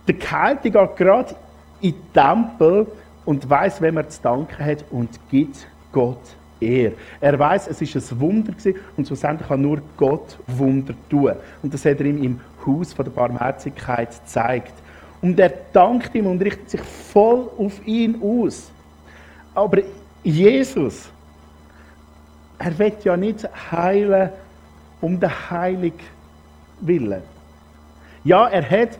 Der 0.06 0.14
Geheilte 0.14 0.70
geht 0.70 0.96
gerade 0.96 1.34
in 1.80 1.94
den 1.94 2.12
Tempel 2.12 2.86
und 3.24 3.48
weiß, 3.48 3.80
wem 3.80 3.96
er 3.96 4.08
zu 4.08 4.22
danken 4.22 4.64
hat 4.64 4.84
und 4.90 5.08
gibt 5.30 5.66
Gott 5.92 6.20
er. 6.60 6.92
Er 7.20 7.38
weiß, 7.38 7.68
es 7.68 7.82
ist 7.82 8.12
ein 8.12 8.20
Wunder 8.20 8.52
gewesen, 8.52 8.80
und 8.96 9.06
schlussendlich 9.06 9.48
kann 9.48 9.60
nur 9.60 9.82
Gott 9.96 10.38
Wunder 10.46 10.94
tun. 11.10 11.32
Und 11.62 11.74
das 11.74 11.84
hat 11.84 12.00
er 12.00 12.06
ihm 12.06 12.22
im 12.22 12.40
Haus 12.64 12.92
von 12.92 13.04
der 13.04 13.12
Barmherzigkeit 13.12 14.10
gezeigt. 14.10 14.72
Und 15.20 15.38
er 15.38 15.52
dankt 15.72 16.14
ihm 16.14 16.26
und 16.26 16.42
richtet 16.42 16.70
sich 16.70 16.80
voll 16.80 17.50
auf 17.58 17.86
ihn 17.86 18.20
aus. 18.22 18.70
Aber 19.54 19.78
Jesus, 20.22 21.08
er 22.58 22.78
wird 22.78 23.04
ja 23.04 23.16
nicht 23.16 23.48
heilen 23.70 24.30
um 25.00 25.18
den 25.18 25.50
Heilig 25.50 25.94
willen. 26.80 27.22
Ja, 28.24 28.48
er 28.48 28.68
hat 28.68 28.98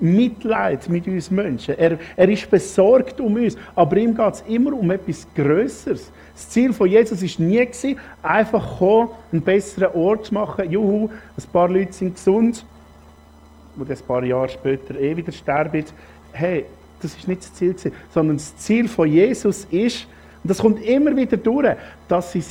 Mitleid 0.00 0.88
mit 0.88 1.06
uns 1.06 1.30
Menschen. 1.30 1.78
Er, 1.78 1.98
er 2.16 2.28
ist 2.28 2.50
besorgt 2.50 3.20
um 3.20 3.34
uns. 3.34 3.56
Aber 3.74 3.96
ihm 3.96 4.14
geht 4.14 4.34
es 4.34 4.44
immer 4.48 4.72
um 4.72 4.90
etwas 4.90 5.26
Größeres. 5.34 6.10
Das 6.34 6.48
Ziel 6.50 6.72
von 6.72 6.88
Jesus 6.88 7.22
war 7.22 7.46
nie, 7.46 7.64
gewesen, 7.64 7.98
einfach 8.22 8.78
kommen, 8.78 9.08
einen 9.32 9.42
besseren 9.42 9.94
Ort 9.94 10.26
zu 10.26 10.34
machen. 10.34 10.70
Juhu, 10.70 11.08
ein 11.08 11.50
paar 11.52 11.68
Leute 11.68 11.92
sind 11.92 12.14
gesund, 12.14 12.64
die 13.76 13.90
ein 13.90 13.98
paar 14.06 14.24
Jahre 14.24 14.48
später 14.48 14.98
eh 14.98 15.16
wieder 15.16 15.32
sterben. 15.32 15.84
Hey, 16.32 16.66
das 17.00 17.16
ist 17.16 17.28
nicht 17.28 17.42
das 17.42 17.54
Ziel, 17.54 17.72
gewesen, 17.72 17.92
sondern 18.10 18.36
das 18.36 18.56
Ziel 18.56 18.88
von 18.88 19.10
Jesus 19.10 19.66
ist, 19.70 20.06
und 20.42 20.50
das 20.50 20.58
kommt 20.58 20.84
immer 20.84 21.16
wieder 21.16 21.36
durch, 21.36 21.74
dass 22.06 22.32
sie 22.32 22.44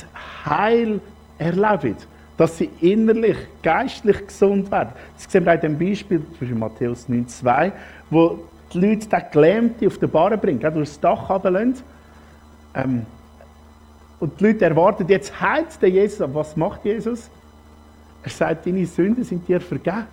Heil 0.44 1.00
erleben 1.38 1.96
dass 2.36 2.58
sie 2.58 2.70
innerlich, 2.80 3.36
geistlich 3.62 4.26
gesund 4.26 4.70
werden. 4.70 4.90
Das 5.14 5.30
sehen 5.30 5.44
wir 5.44 5.54
in 5.54 5.60
dem 5.60 5.78
Beispiel, 5.78 6.20
zum 6.20 6.30
Beispiel 6.32 6.54
Matthäus 6.54 7.08
9,2, 7.08 7.72
wo 8.10 8.38
die 8.72 8.78
Leute 8.80 9.08
den 9.08 9.22
Gelähmten 9.32 9.86
auf 9.86 9.98
den 9.98 10.10
Barren 10.10 10.38
bringen, 10.38 10.60
durch 10.60 10.88
das 10.88 11.00
Dach 11.00 11.30
runterlassen. 11.30 11.82
Ähm, 12.74 13.06
und 14.20 14.38
die 14.40 14.44
Leute 14.44 14.64
erwarten, 14.64 15.06
jetzt 15.08 15.40
heilt 15.40 15.80
der 15.80 15.90
Jesus. 15.90 16.20
Aber 16.20 16.36
was 16.36 16.56
macht 16.56 16.84
Jesus? 16.84 17.30
Er 18.22 18.30
sagt, 18.30 18.66
deine 18.66 18.86
Sünden 18.86 19.24
sind 19.24 19.46
dir 19.46 19.60
vergeben. 19.60 20.06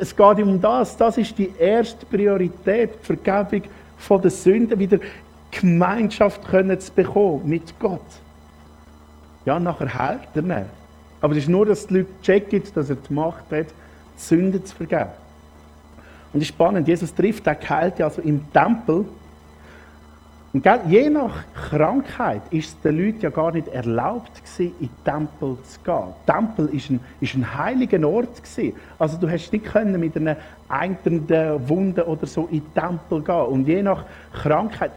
Es 0.00 0.14
geht 0.14 0.38
ihm 0.38 0.48
um 0.48 0.60
das. 0.60 0.96
Das 0.96 1.18
ist 1.18 1.36
die 1.36 1.52
erste 1.58 2.04
Priorität, 2.06 2.90
die 3.00 3.06
Vergebung 3.06 3.68
von 3.96 4.20
den 4.20 4.30
Sünden, 4.30 4.78
wieder 4.78 4.98
Gemeinschaft 5.50 6.46
können 6.46 6.78
zu 6.78 6.92
bekommen 6.92 7.42
mit 7.44 7.78
Gott. 7.80 8.00
Ja, 9.44 9.58
nachher 9.58 9.92
heilt 9.92 10.28
er 10.34 10.42
nicht. 10.42 10.77
Aber 11.20 11.32
es 11.32 11.40
ist 11.40 11.48
nur, 11.48 11.66
dass 11.66 11.86
die 11.86 11.98
Leute 11.98 12.08
checken, 12.22 12.62
dass 12.74 12.90
er 12.90 12.96
die 12.96 13.12
Macht 13.12 13.50
hat, 13.50 13.66
Sünden 14.16 14.64
zu 14.64 14.74
vergeben. 14.74 15.10
Und 16.32 16.40
es 16.40 16.48
ist 16.48 16.54
spannend, 16.54 16.86
Jesus 16.86 17.14
trifft 17.14 17.46
den 17.46 17.58
Geheilte 17.58 18.04
also 18.04 18.20
im 18.22 18.52
Tempel. 18.52 19.06
Und 20.52 20.66
je 20.88 21.10
nach 21.10 21.44
Krankheit 21.54 22.42
ist 22.50 22.68
es 22.68 22.80
den 22.80 22.98
Leuten 22.98 23.20
ja 23.20 23.30
gar 23.30 23.52
nicht 23.52 23.68
erlaubt 23.68 24.30
in 24.58 24.72
den 24.80 24.90
Tempel 25.04 25.58
zu 25.62 25.80
gehen. 25.84 26.14
Der 26.26 26.34
Tempel 26.34 26.68
ist 26.68 26.90
ein, 26.90 27.00
ein 27.20 27.58
heiliger 27.58 28.08
Ort. 28.08 28.42
Also 28.98 29.18
du 29.18 29.30
hast 29.30 29.52
nicht 29.52 29.74
mit 29.98 30.16
einer 30.16 30.36
einternden 30.68 31.68
Wunde 31.68 32.06
oder 32.06 32.26
so 32.26 32.48
in 32.50 32.62
den 32.62 32.74
Tempel 32.74 33.22
gehen. 33.22 33.46
Und 33.46 33.68
je 33.68 33.82
nach 33.82 34.04
Krankheit, 34.32 34.92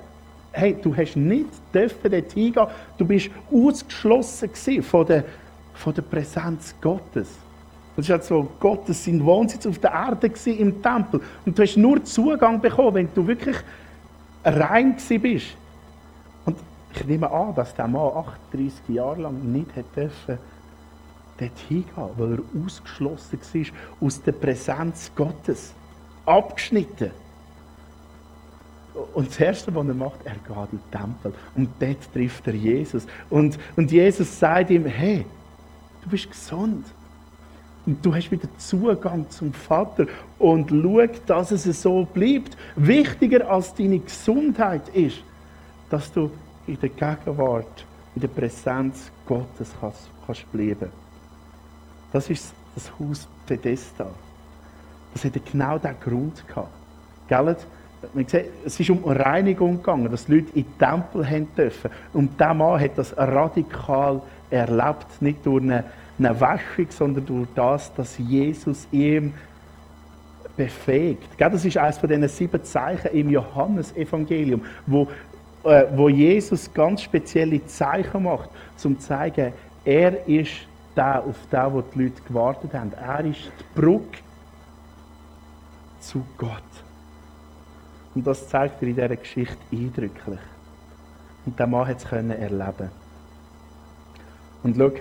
hey, 0.54 0.76
du 0.82 0.96
hast 0.96 1.16
nicht 1.18 1.50
dürfen 1.74 2.12
dort 2.12 2.32
hingehen. 2.32 2.68
Du 2.98 3.06
bist 3.06 3.30
ausgeschlossen 3.52 4.50
von 4.84 5.06
der 5.06 5.26
von 5.82 5.94
der 5.94 6.04
Präsenz 6.04 6.76
Gottes. 6.80 7.30
Das 7.96 8.06
ist 8.06 8.12
halt 8.12 8.24
so, 8.24 8.48
Gottes 8.60 9.04
sein 9.04 9.24
Wohnsitz 9.26 9.66
auf 9.66 9.80
der 9.80 9.92
Erde 9.92 10.32
im 10.46 10.82
Tempel. 10.82 11.20
Und 11.46 11.58
du 11.58 11.64
hast 11.64 11.76
nur 11.76 12.04
Zugang 12.04 12.62
bekommen, 12.62 12.94
wenn 12.94 13.10
du 13.14 13.28
wirklich 13.28 13.58
rein 14.46 14.96
bist. 15.22 15.48
Und 16.46 16.58
ich 16.94 17.06
nehme 17.06 17.30
an, 17.30 17.54
dass 17.56 17.76
der 17.76 17.88
Mann 17.88 18.12
38 18.16 18.90
Jahre 18.90 19.24
lang 19.24 19.52
nicht 19.52 19.76
hätte 19.76 20.02
dürfen 20.02 20.38
dort 21.38 21.60
hingehen, 21.68 22.10
weil 22.18 22.34
er 22.34 22.64
ausgeschlossen 22.64 23.40
war 23.40 24.08
aus 24.08 24.22
der 24.22 24.32
Präsenz 24.34 25.12
Gottes. 25.16 25.74
Abgeschnitten. 26.26 27.12
Und 29.14 29.30
das 29.30 29.40
Erste, 29.40 29.74
was 29.74 29.88
er 29.88 29.94
macht, 29.94 30.20
er 30.24 30.34
geht 30.34 30.72
in 30.72 30.80
den 30.80 30.92
Tempel. 30.92 31.34
Und 31.56 31.70
dort 31.80 32.14
trifft 32.14 32.46
er 32.48 32.54
Jesus. 32.54 33.08
Und, 33.30 33.58
und 33.76 33.92
Jesus 33.92 34.40
sagt 34.40 34.70
ihm, 34.70 34.86
hey, 34.86 35.26
du 36.04 36.10
bist 36.10 36.30
gesund. 36.30 36.86
Und 37.86 38.06
du 38.06 38.14
hast 38.14 38.30
wieder 38.30 38.48
Zugang 38.58 39.30
zum 39.30 39.54
Vater. 39.54 40.06
Und 40.38 40.70
schau, 40.70 41.02
dass 41.26 41.52
es 41.52 41.82
so 41.82 42.06
bleibt. 42.06 42.56
Wichtiger 42.76 43.50
als 43.50 43.74
deine 43.74 44.00
Gesundheit 44.00 44.88
ist, 44.90 45.24
dass 45.90 46.12
du 46.12 46.30
in 46.68 46.80
der 46.80 46.90
Gegenwart, 46.90 47.86
in 48.16 48.22
der 48.22 48.28
Präsenz 48.28 49.12
Gottes 49.26 49.74
kannst, 49.80 50.10
kannst 50.26 50.52
bleiben. 50.52 50.90
Das 52.14 52.30
ist 52.30 52.54
das 52.76 52.92
Haus 53.00 53.28
Bethesda. 53.48 54.08
Das 55.14 55.24
hätte 55.24 55.40
genau 55.40 55.78
diesen 55.78 56.00
Grund 56.00 56.44
gehabt. 56.48 57.66
Man 58.14 58.28
sieht, 58.28 58.46
es 58.66 58.80
ist 58.80 58.90
um 58.90 59.04
Reinigung 59.06 59.78
gegangen, 59.78 60.10
dass 60.10 60.26
die 60.26 60.36
Leute 60.36 60.52
in 60.54 60.66
den 60.66 60.78
Tempel 60.80 61.48
dürfen. 61.56 61.92
Und 62.14 62.40
dieser 62.40 62.54
Mann 62.54 62.80
hat 62.80 62.98
das 62.98 63.16
radikal 63.18 64.22
erlebt. 64.52 65.22
Nicht 65.22 65.46
durch 65.46 65.64
eine, 65.64 65.84
eine 66.20 66.40
Wäschung, 66.40 66.88
sondern 66.90 67.26
durch 67.26 67.48
das, 67.56 67.94
dass 67.96 68.18
Jesus 68.18 68.88
ihm 68.92 69.34
befähigt. 70.56 71.28
Das 71.38 71.66
ist 71.66 71.78
eines 71.78 71.98
von 71.98 72.10
diesen 72.10 72.28
sieben 72.28 72.64
Zeichen 72.64 73.12
im 73.12 73.30
Johannesevangelium, 73.30 74.62
wo, 74.86 75.08
äh, 75.64 75.86
wo 75.96 76.10
Jesus 76.10 76.72
ganz 76.74 77.02
spezielle 77.02 77.66
Zeichen 77.66 78.24
macht, 78.24 78.50
um 78.84 79.00
zu 79.00 79.08
zeigen, 79.08 79.54
er 79.84 80.28
ist 80.28 80.52
der, 80.96 81.24
auf 81.24 81.38
den, 81.52 81.74
wo 81.74 81.82
die 81.82 82.04
Leute 82.04 82.22
gewartet 82.28 82.74
haben. 82.74 82.92
Er 82.94 83.26
ist 83.26 83.40
die 83.46 83.80
Brücke 83.80 84.20
zu 86.00 86.24
Gott. 86.38 86.52
Und 88.14 88.28
das 88.28 88.48
zeigt 88.50 88.82
er 88.82 88.88
in 88.90 88.96
dieser 88.96 89.16
Geschichte 89.16 89.58
eindrücklich. 89.72 90.40
Und 91.46 91.58
der 91.58 91.68
Mann 91.68 91.88
hat 91.88 91.98
es 91.98 92.12
erleben 92.12 93.01
Und 94.64 94.76
schau, 94.78 94.92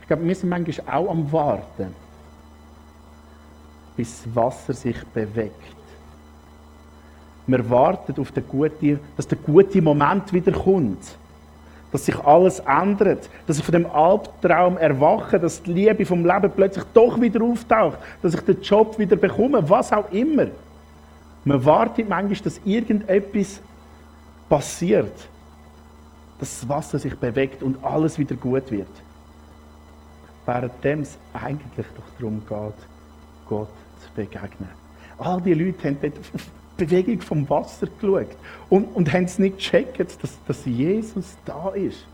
ich 0.00 0.06
glaube, 0.06 0.26
wir 0.26 0.34
sind 0.34 0.48
manchmal 0.48 0.96
auch 0.96 1.10
am 1.10 1.32
Warten, 1.32 1.94
bis 3.96 4.22
das 4.22 4.34
Wasser 4.36 4.72
sich 4.72 5.04
bewegt. 5.06 5.54
Wir 7.46 7.70
warten 7.70 8.20
auf 8.20 8.32
den 8.32 8.46
guten, 8.46 9.00
dass 9.16 9.28
der 9.28 9.38
gute 9.38 9.80
Moment 9.80 10.32
wieder 10.32 10.52
kommt. 10.52 11.16
Dass 11.92 12.04
sich 12.04 12.18
alles 12.24 12.58
ändert. 12.58 13.30
Dass 13.46 13.58
ich 13.58 13.64
von 13.64 13.72
dem 13.72 13.86
Albtraum 13.86 14.76
erwache. 14.78 15.38
Dass 15.38 15.62
die 15.62 15.72
Liebe 15.72 16.04
vom 16.04 16.26
Leben 16.26 16.50
plötzlich 16.50 16.84
doch 16.92 17.20
wieder 17.20 17.42
auftaucht. 17.44 17.98
Dass 18.20 18.34
ich 18.34 18.40
den 18.40 18.60
Job 18.60 18.98
wieder 18.98 19.14
bekomme. 19.14 19.68
Was 19.70 19.92
auch 19.92 20.10
immer. 20.10 20.48
Man 21.44 21.64
wartet 21.64 22.08
manchmal, 22.08 22.40
dass 22.42 22.60
irgendetwas 22.64 23.60
passiert, 24.48 25.12
dass 26.38 26.60
das 26.60 26.68
Wasser 26.68 26.98
sich 26.98 27.14
bewegt 27.16 27.62
und 27.62 27.82
alles 27.84 28.18
wieder 28.18 28.36
gut 28.36 28.70
wird. 28.70 28.88
Währenddem 30.44 31.00
es 31.00 31.18
eigentlich 31.32 31.86
doch 31.96 32.04
darum 32.18 32.42
geht, 32.46 32.86
Gott 33.48 33.68
zu 34.00 34.08
begegnen. 34.14 34.68
All 35.18 35.40
die 35.40 35.54
Leute 35.54 35.88
haben 35.88 35.98
dort 36.00 36.18
auf 36.18 36.42
die 36.78 36.84
Bewegung 36.84 37.20
vom 37.20 37.48
Wasser 37.48 37.86
geschaut 37.86 38.36
und, 38.68 38.84
und 38.94 39.12
haben 39.12 39.24
es 39.24 39.38
nicht 39.38 39.58
gecheckt, 39.58 40.22
dass, 40.22 40.38
dass 40.46 40.64
Jesus 40.64 41.36
da 41.44 41.70
ist. 41.70 42.06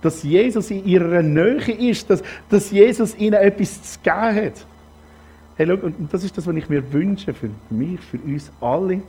Dass 0.00 0.22
Jesus 0.22 0.70
in 0.70 0.84
ihrer 0.84 1.22
Nähe 1.22 1.90
ist, 1.90 2.08
dass, 2.08 2.22
dass 2.48 2.70
Jesus 2.70 3.16
ihnen 3.16 3.34
etwas 3.34 3.82
zu 3.82 3.98
geben 4.00 4.46
hat. 4.46 4.66
Hey, 5.56 5.66
schau, 5.66 5.84
und 5.84 6.14
das 6.14 6.22
ist 6.22 6.38
das, 6.38 6.46
was 6.46 6.54
ich 6.54 6.68
mir 6.68 6.92
wünsche 6.92 7.34
für 7.34 7.50
mich, 7.68 7.98
für 8.00 8.18
uns 8.18 8.52
alle, 8.60 9.02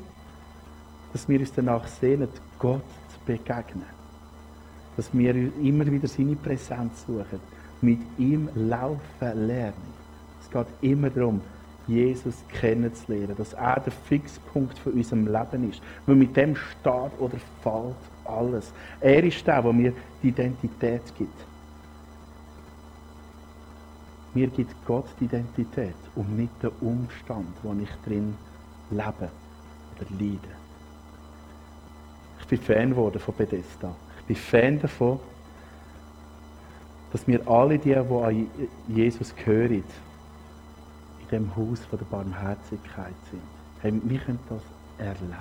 dass 1.14 1.30
wir 1.30 1.40
uns 1.40 1.54
danach 1.54 1.88
sehnen, 1.88 2.28
Gott 2.58 2.82
zu 3.10 3.20
begegnen. 3.26 3.99
Dass 5.00 5.14
wir 5.14 5.34
immer 5.64 5.86
wieder 5.90 6.10
seine 6.10 6.36
Präsenz 6.36 7.06
suchen, 7.08 7.40
mit 7.80 8.02
ihm 8.18 8.50
laufen 8.54 9.48
lernen. 9.48 9.94
Es 10.42 10.52
geht 10.52 10.68
immer 10.82 11.10
darum, 11.10 11.40
Jesus 11.88 12.44
kennenzulernen, 12.50 13.34
dass 13.38 13.54
er 13.54 13.80
der 13.80 13.94
Fixpunkt 13.94 14.78
von 14.78 14.92
unserem 14.92 15.26
Leben 15.26 15.70
ist. 15.70 15.82
Weil 16.06 16.18
mit 16.18 16.36
dem 16.36 16.54
steht 16.54 17.18
oder 17.18 17.38
fällt 17.64 17.96
alles. 18.26 18.74
Er 19.00 19.24
ist 19.24 19.48
der, 19.48 19.62
der 19.62 19.72
mir 19.72 19.94
die 20.22 20.28
Identität 20.28 21.04
gibt. 21.18 21.46
Mir 24.34 24.48
gibt 24.48 24.76
Gott 24.86 25.08
die 25.22 25.26
Identität 25.26 25.96
und 26.16 26.38
nicht 26.38 26.52
den 26.62 26.72
Umstand, 26.82 27.56
wo 27.64 27.74
ich 27.82 27.90
drin 28.06 28.36
lebe 28.92 29.30
oder 29.96 30.10
leide. 30.20 30.50
Ich 32.42 32.48
bin 32.48 32.60
Fan 32.60 32.90
geworden 32.90 33.22
von 33.22 33.34
Bethesda. 33.34 33.96
Bin 34.30 34.36
Fan 34.36 34.80
davon, 34.80 35.20
dass 37.12 37.28
wir 37.28 37.48
alle 37.48 37.80
die, 37.80 37.90
die 37.90 37.96
an 37.96 38.48
Jesus 38.88 39.36
gehören, 39.36 39.84
in 41.22 41.28
dem 41.32 41.56
Haus 41.56 41.80
der 41.92 41.98
Barmherzigkeit 42.06 43.16
sind. 43.32 43.42
Hey, 43.82 43.92
wir 44.04 44.20
können 44.20 44.38
das 44.48 44.62
erleben. 45.00 45.34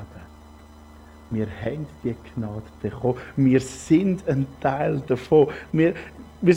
Wir 1.28 1.46
haben 1.46 1.86
die 2.02 2.16
Gnade 2.34 2.62
bekommen. 2.80 3.18
Wir 3.36 3.60
sind 3.60 4.26
ein 4.26 4.46
Teil 4.62 5.02
davon. 5.06 5.48
Wir, 5.70 5.92
wir, 6.40 6.56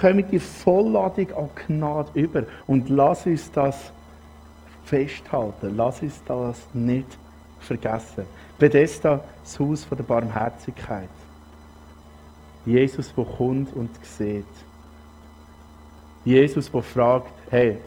kommen 0.00 0.24
die 0.32 0.40
Vollladung 0.40 1.32
an 1.32 1.50
Gnade 1.68 2.10
über 2.14 2.42
und 2.66 2.88
lass 2.88 3.24
uns 3.24 3.52
das 3.52 3.92
festhalten. 4.82 5.76
Lass 5.76 6.02
uns 6.02 6.20
das 6.26 6.66
nicht 6.72 7.06
vergessen. 7.60 8.24
Bethesda, 8.58 9.22
das 9.44 9.60
Haus 9.60 9.86
der 9.88 10.02
Barmherzigkeit. 10.02 11.08
Jesus, 12.64 13.14
der 13.14 13.24
kommt 13.24 13.72
und 13.74 13.90
sieht. 14.04 14.44
Jesus, 16.24 16.70
der 16.70 16.82
fragt, 16.82 17.34
hey, 17.50 17.78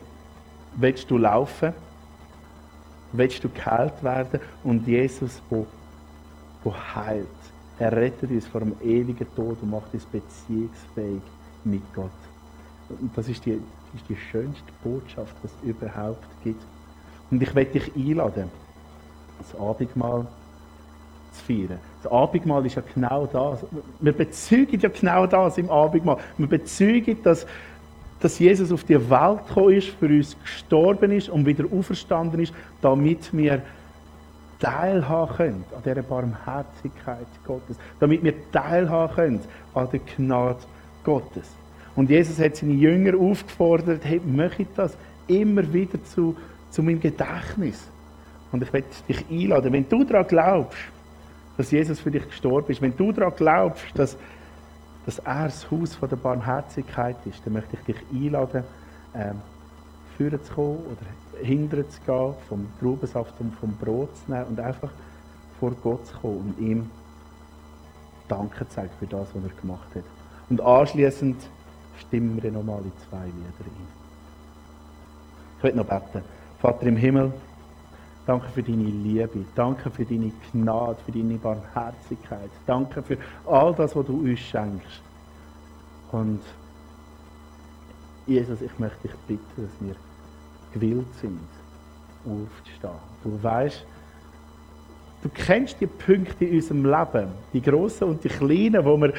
willst 0.75 1.09
du 1.09 1.17
laufen? 1.17 1.73
Willst 3.13 3.43
du 3.43 3.49
geheilt 3.49 4.03
werden? 4.03 4.39
Und 4.63 4.85
Jesus, 4.87 5.41
der, 5.49 5.65
heilt. 6.95 7.27
Er 7.77 7.91
rettet 7.91 8.31
uns 8.31 8.47
vor 8.47 8.61
dem 8.61 8.75
ewigen 8.81 9.27
Tod 9.35 9.57
und 9.61 9.69
macht 9.69 9.93
uns 9.93 10.05
beziehungsfähig 10.05 11.21
mit 11.63 11.81
Gott. 11.93 12.09
Und 12.89 13.15
das 13.17 13.27
ist 13.27 13.45
die, 13.45 13.61
ist 13.93 14.09
die 14.09 14.15
schönste 14.15 14.71
Botschaft, 14.83 15.35
die 15.43 15.47
es 15.47 15.69
überhaupt 15.69 16.25
gibt. 16.43 16.63
Und 17.31 17.41
ich 17.41 17.53
werde 17.53 17.71
dich 17.71 17.95
einladen, 17.95 18.49
das 19.37 19.59
Abendmahl 19.59 20.27
zu 21.35 21.43
feiern. 21.45 21.79
Das 22.03 22.11
Abendmahl 22.11 22.65
ist 22.65 22.75
ja 22.75 22.83
genau 22.93 23.25
das. 23.25 23.65
Wir 23.99 24.13
bezeugen 24.13 24.79
ja 24.79 24.89
genau 24.89 25.25
das 25.25 25.57
im 25.57 25.69
Abendmahl. 25.69 26.17
Wir 26.37 26.47
bezeugen, 26.47 27.17
dass, 27.23 27.45
dass 28.19 28.39
Jesus 28.39 28.71
auf 28.71 28.83
die 28.83 29.09
Welt 29.09 29.47
gekommen 29.47 29.73
ist, 29.73 29.87
für 29.89 30.07
uns 30.07 30.37
gestorben 30.41 31.11
ist 31.11 31.29
und 31.29 31.45
wieder 31.45 31.65
auferstanden 31.71 32.41
ist, 32.41 32.53
damit 32.81 33.35
wir 33.35 33.61
teilhaben 34.59 35.35
können 35.35 35.65
an 35.75 35.83
dieser 35.83 36.03
Barmherzigkeit 36.03 37.27
Gottes. 37.45 37.77
Damit 37.99 38.23
wir 38.23 38.33
teilhaben 38.51 39.13
können 39.13 39.39
an 39.73 39.87
der 39.91 39.99
Gnade 39.99 40.59
Gottes. 41.03 41.55
Und 41.95 42.09
Jesus 42.09 42.39
hat 42.39 42.55
seine 42.55 42.73
Jünger 42.73 43.17
aufgefordert, 43.17 44.01
hey, 44.03 44.21
möchte 44.25 44.65
das 44.75 44.97
immer 45.27 45.71
wieder 45.73 46.03
zu, 46.03 46.35
zu 46.69 46.83
meinem 46.83 46.99
Gedächtnis. 46.99 47.87
Und 48.51 48.63
ich 48.63 48.71
möchte 48.71 48.89
dich 49.07 49.25
einladen, 49.29 49.73
wenn 49.73 49.87
du 49.87 50.03
daran 50.03 50.27
glaubst, 50.27 50.77
dass 51.57 51.71
Jesus 51.71 51.99
für 51.99 52.11
dich 52.11 52.25
gestorben 52.27 52.71
ist, 52.71 52.81
wenn 52.81 52.95
du 52.95 53.11
daran 53.11 53.33
glaubst, 53.35 53.97
dass, 53.97 54.17
dass 55.05 55.19
er 55.19 55.45
das 55.45 55.69
Haus 55.71 55.95
von 55.95 56.09
der 56.09 56.17
Barmherzigkeit 56.17 57.15
ist, 57.25 57.45
dann 57.45 57.53
möchte 57.53 57.77
ich 57.77 57.95
dich 57.95 58.03
einladen, 58.13 58.63
ähm, 59.13 59.41
führen 60.17 60.43
zu 60.43 60.53
kommen 60.53 60.79
oder 60.85 61.43
hinterher 61.43 61.89
zu 61.89 62.01
gehen, 62.01 62.33
vom 62.47 62.67
Traubensaft 62.79 63.33
und 63.39 63.53
vom 63.55 63.75
Brot 63.77 64.09
zu 64.17 64.31
nehmen 64.31 64.45
und 64.45 64.59
einfach 64.59 64.91
vor 65.59 65.71
Gott 65.71 66.05
zu 66.07 66.17
kommen 66.17 66.53
und 66.57 66.59
ihm 66.59 66.89
Danke 68.27 68.67
zu 68.67 68.73
sagen 68.73 68.89
für 68.99 69.05
das, 69.05 69.27
was 69.33 69.43
er 69.43 69.61
gemacht 69.61 69.87
hat. 69.93 70.03
Und 70.49 70.61
anschließend 70.61 71.37
stimmen 71.99 72.41
wir 72.41 72.51
nochmal 72.51 72.81
in 72.83 72.91
zwei 73.09 73.25
Lieder 73.25 73.53
ein. 73.59 73.87
Ich 75.57 75.63
möchte 75.63 75.77
noch 75.77 75.85
beten. 75.85 76.23
Vater 76.59 76.85
im 76.87 76.97
Himmel, 76.97 77.33
danke 78.25 78.47
für 78.49 78.63
deine 78.63 78.83
Liebe, 78.83 79.45
danke 79.55 79.89
für 79.89 80.05
deine 80.05 80.31
Gnade, 80.51 80.97
für 81.05 81.11
deine 81.11 81.35
Barmherzigkeit, 81.35 82.49
danke 82.65 83.01
für 83.01 83.17
all 83.45 83.73
das, 83.73 83.95
was 83.95 84.05
du 84.05 84.19
uns 84.19 84.39
schenkst. 84.39 85.01
Und 86.11 86.41
Jesus, 88.25 88.61
ich 88.61 88.79
möchte 88.79 89.07
dich 89.07 89.17
bitten, 89.27 89.61
dass 89.61 89.87
wir 89.87 89.95
gewillt 90.73 91.13
sind, 91.21 91.39
aufzustehen. 92.25 92.99
Du 93.23 93.41
weißt, 93.41 93.85
du 95.23 95.29
kennst 95.29 95.79
die 95.79 95.87
Punkte 95.87 96.45
in 96.45 96.55
unserem 96.55 96.85
Leben, 96.85 97.27
die 97.53 97.61
grossen 97.61 98.05
und 98.05 98.23
die 98.23 98.29
kleinen, 98.29 98.83
wo 98.83 98.97
wir, 98.97 99.13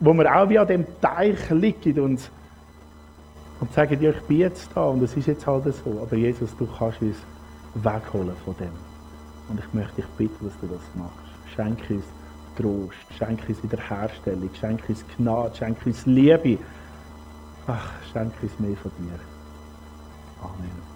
wo 0.00 0.12
wir 0.14 0.34
auch 0.34 0.48
wie 0.48 0.58
an 0.58 0.66
dem 0.66 0.86
Teich 1.00 1.50
liegen 1.50 2.00
und, 2.00 2.30
und 3.60 3.72
sagen 3.72 3.98
dir, 3.98 4.10
ich 4.10 4.22
bin 4.22 4.38
jetzt 4.38 4.70
da 4.74 4.84
und 4.86 5.02
es 5.02 5.16
ist 5.16 5.26
jetzt 5.26 5.46
halt 5.46 5.64
so. 5.74 6.00
Aber 6.02 6.16
Jesus, 6.16 6.56
du 6.56 6.66
kannst 6.66 7.00
uns 7.00 7.16
wegholen 7.74 8.36
von 8.44 8.56
dem. 8.56 8.72
Und 9.48 9.60
ich 9.60 9.74
möchte 9.74 9.96
dich 9.96 10.06
bitten, 10.16 10.46
dass 10.46 10.58
du 10.60 10.66
das 10.66 10.82
machst. 10.94 11.54
Schenke 11.54 11.94
uns 11.94 12.04
Trost, 12.56 12.96
schenke 13.16 13.48
uns 13.48 13.62
Wiederherstellung, 13.62 14.50
schenke 14.54 14.88
uns 14.88 15.04
Gnade, 15.16 15.56
schenke 15.56 15.86
uns 15.86 16.06
Liebe. 16.06 16.58
Ach, 17.66 17.90
schenke 18.12 18.42
uns 18.42 18.58
mehr 18.58 18.76
von 18.76 18.92
dir. 18.98 19.18
Amen. 20.42 20.87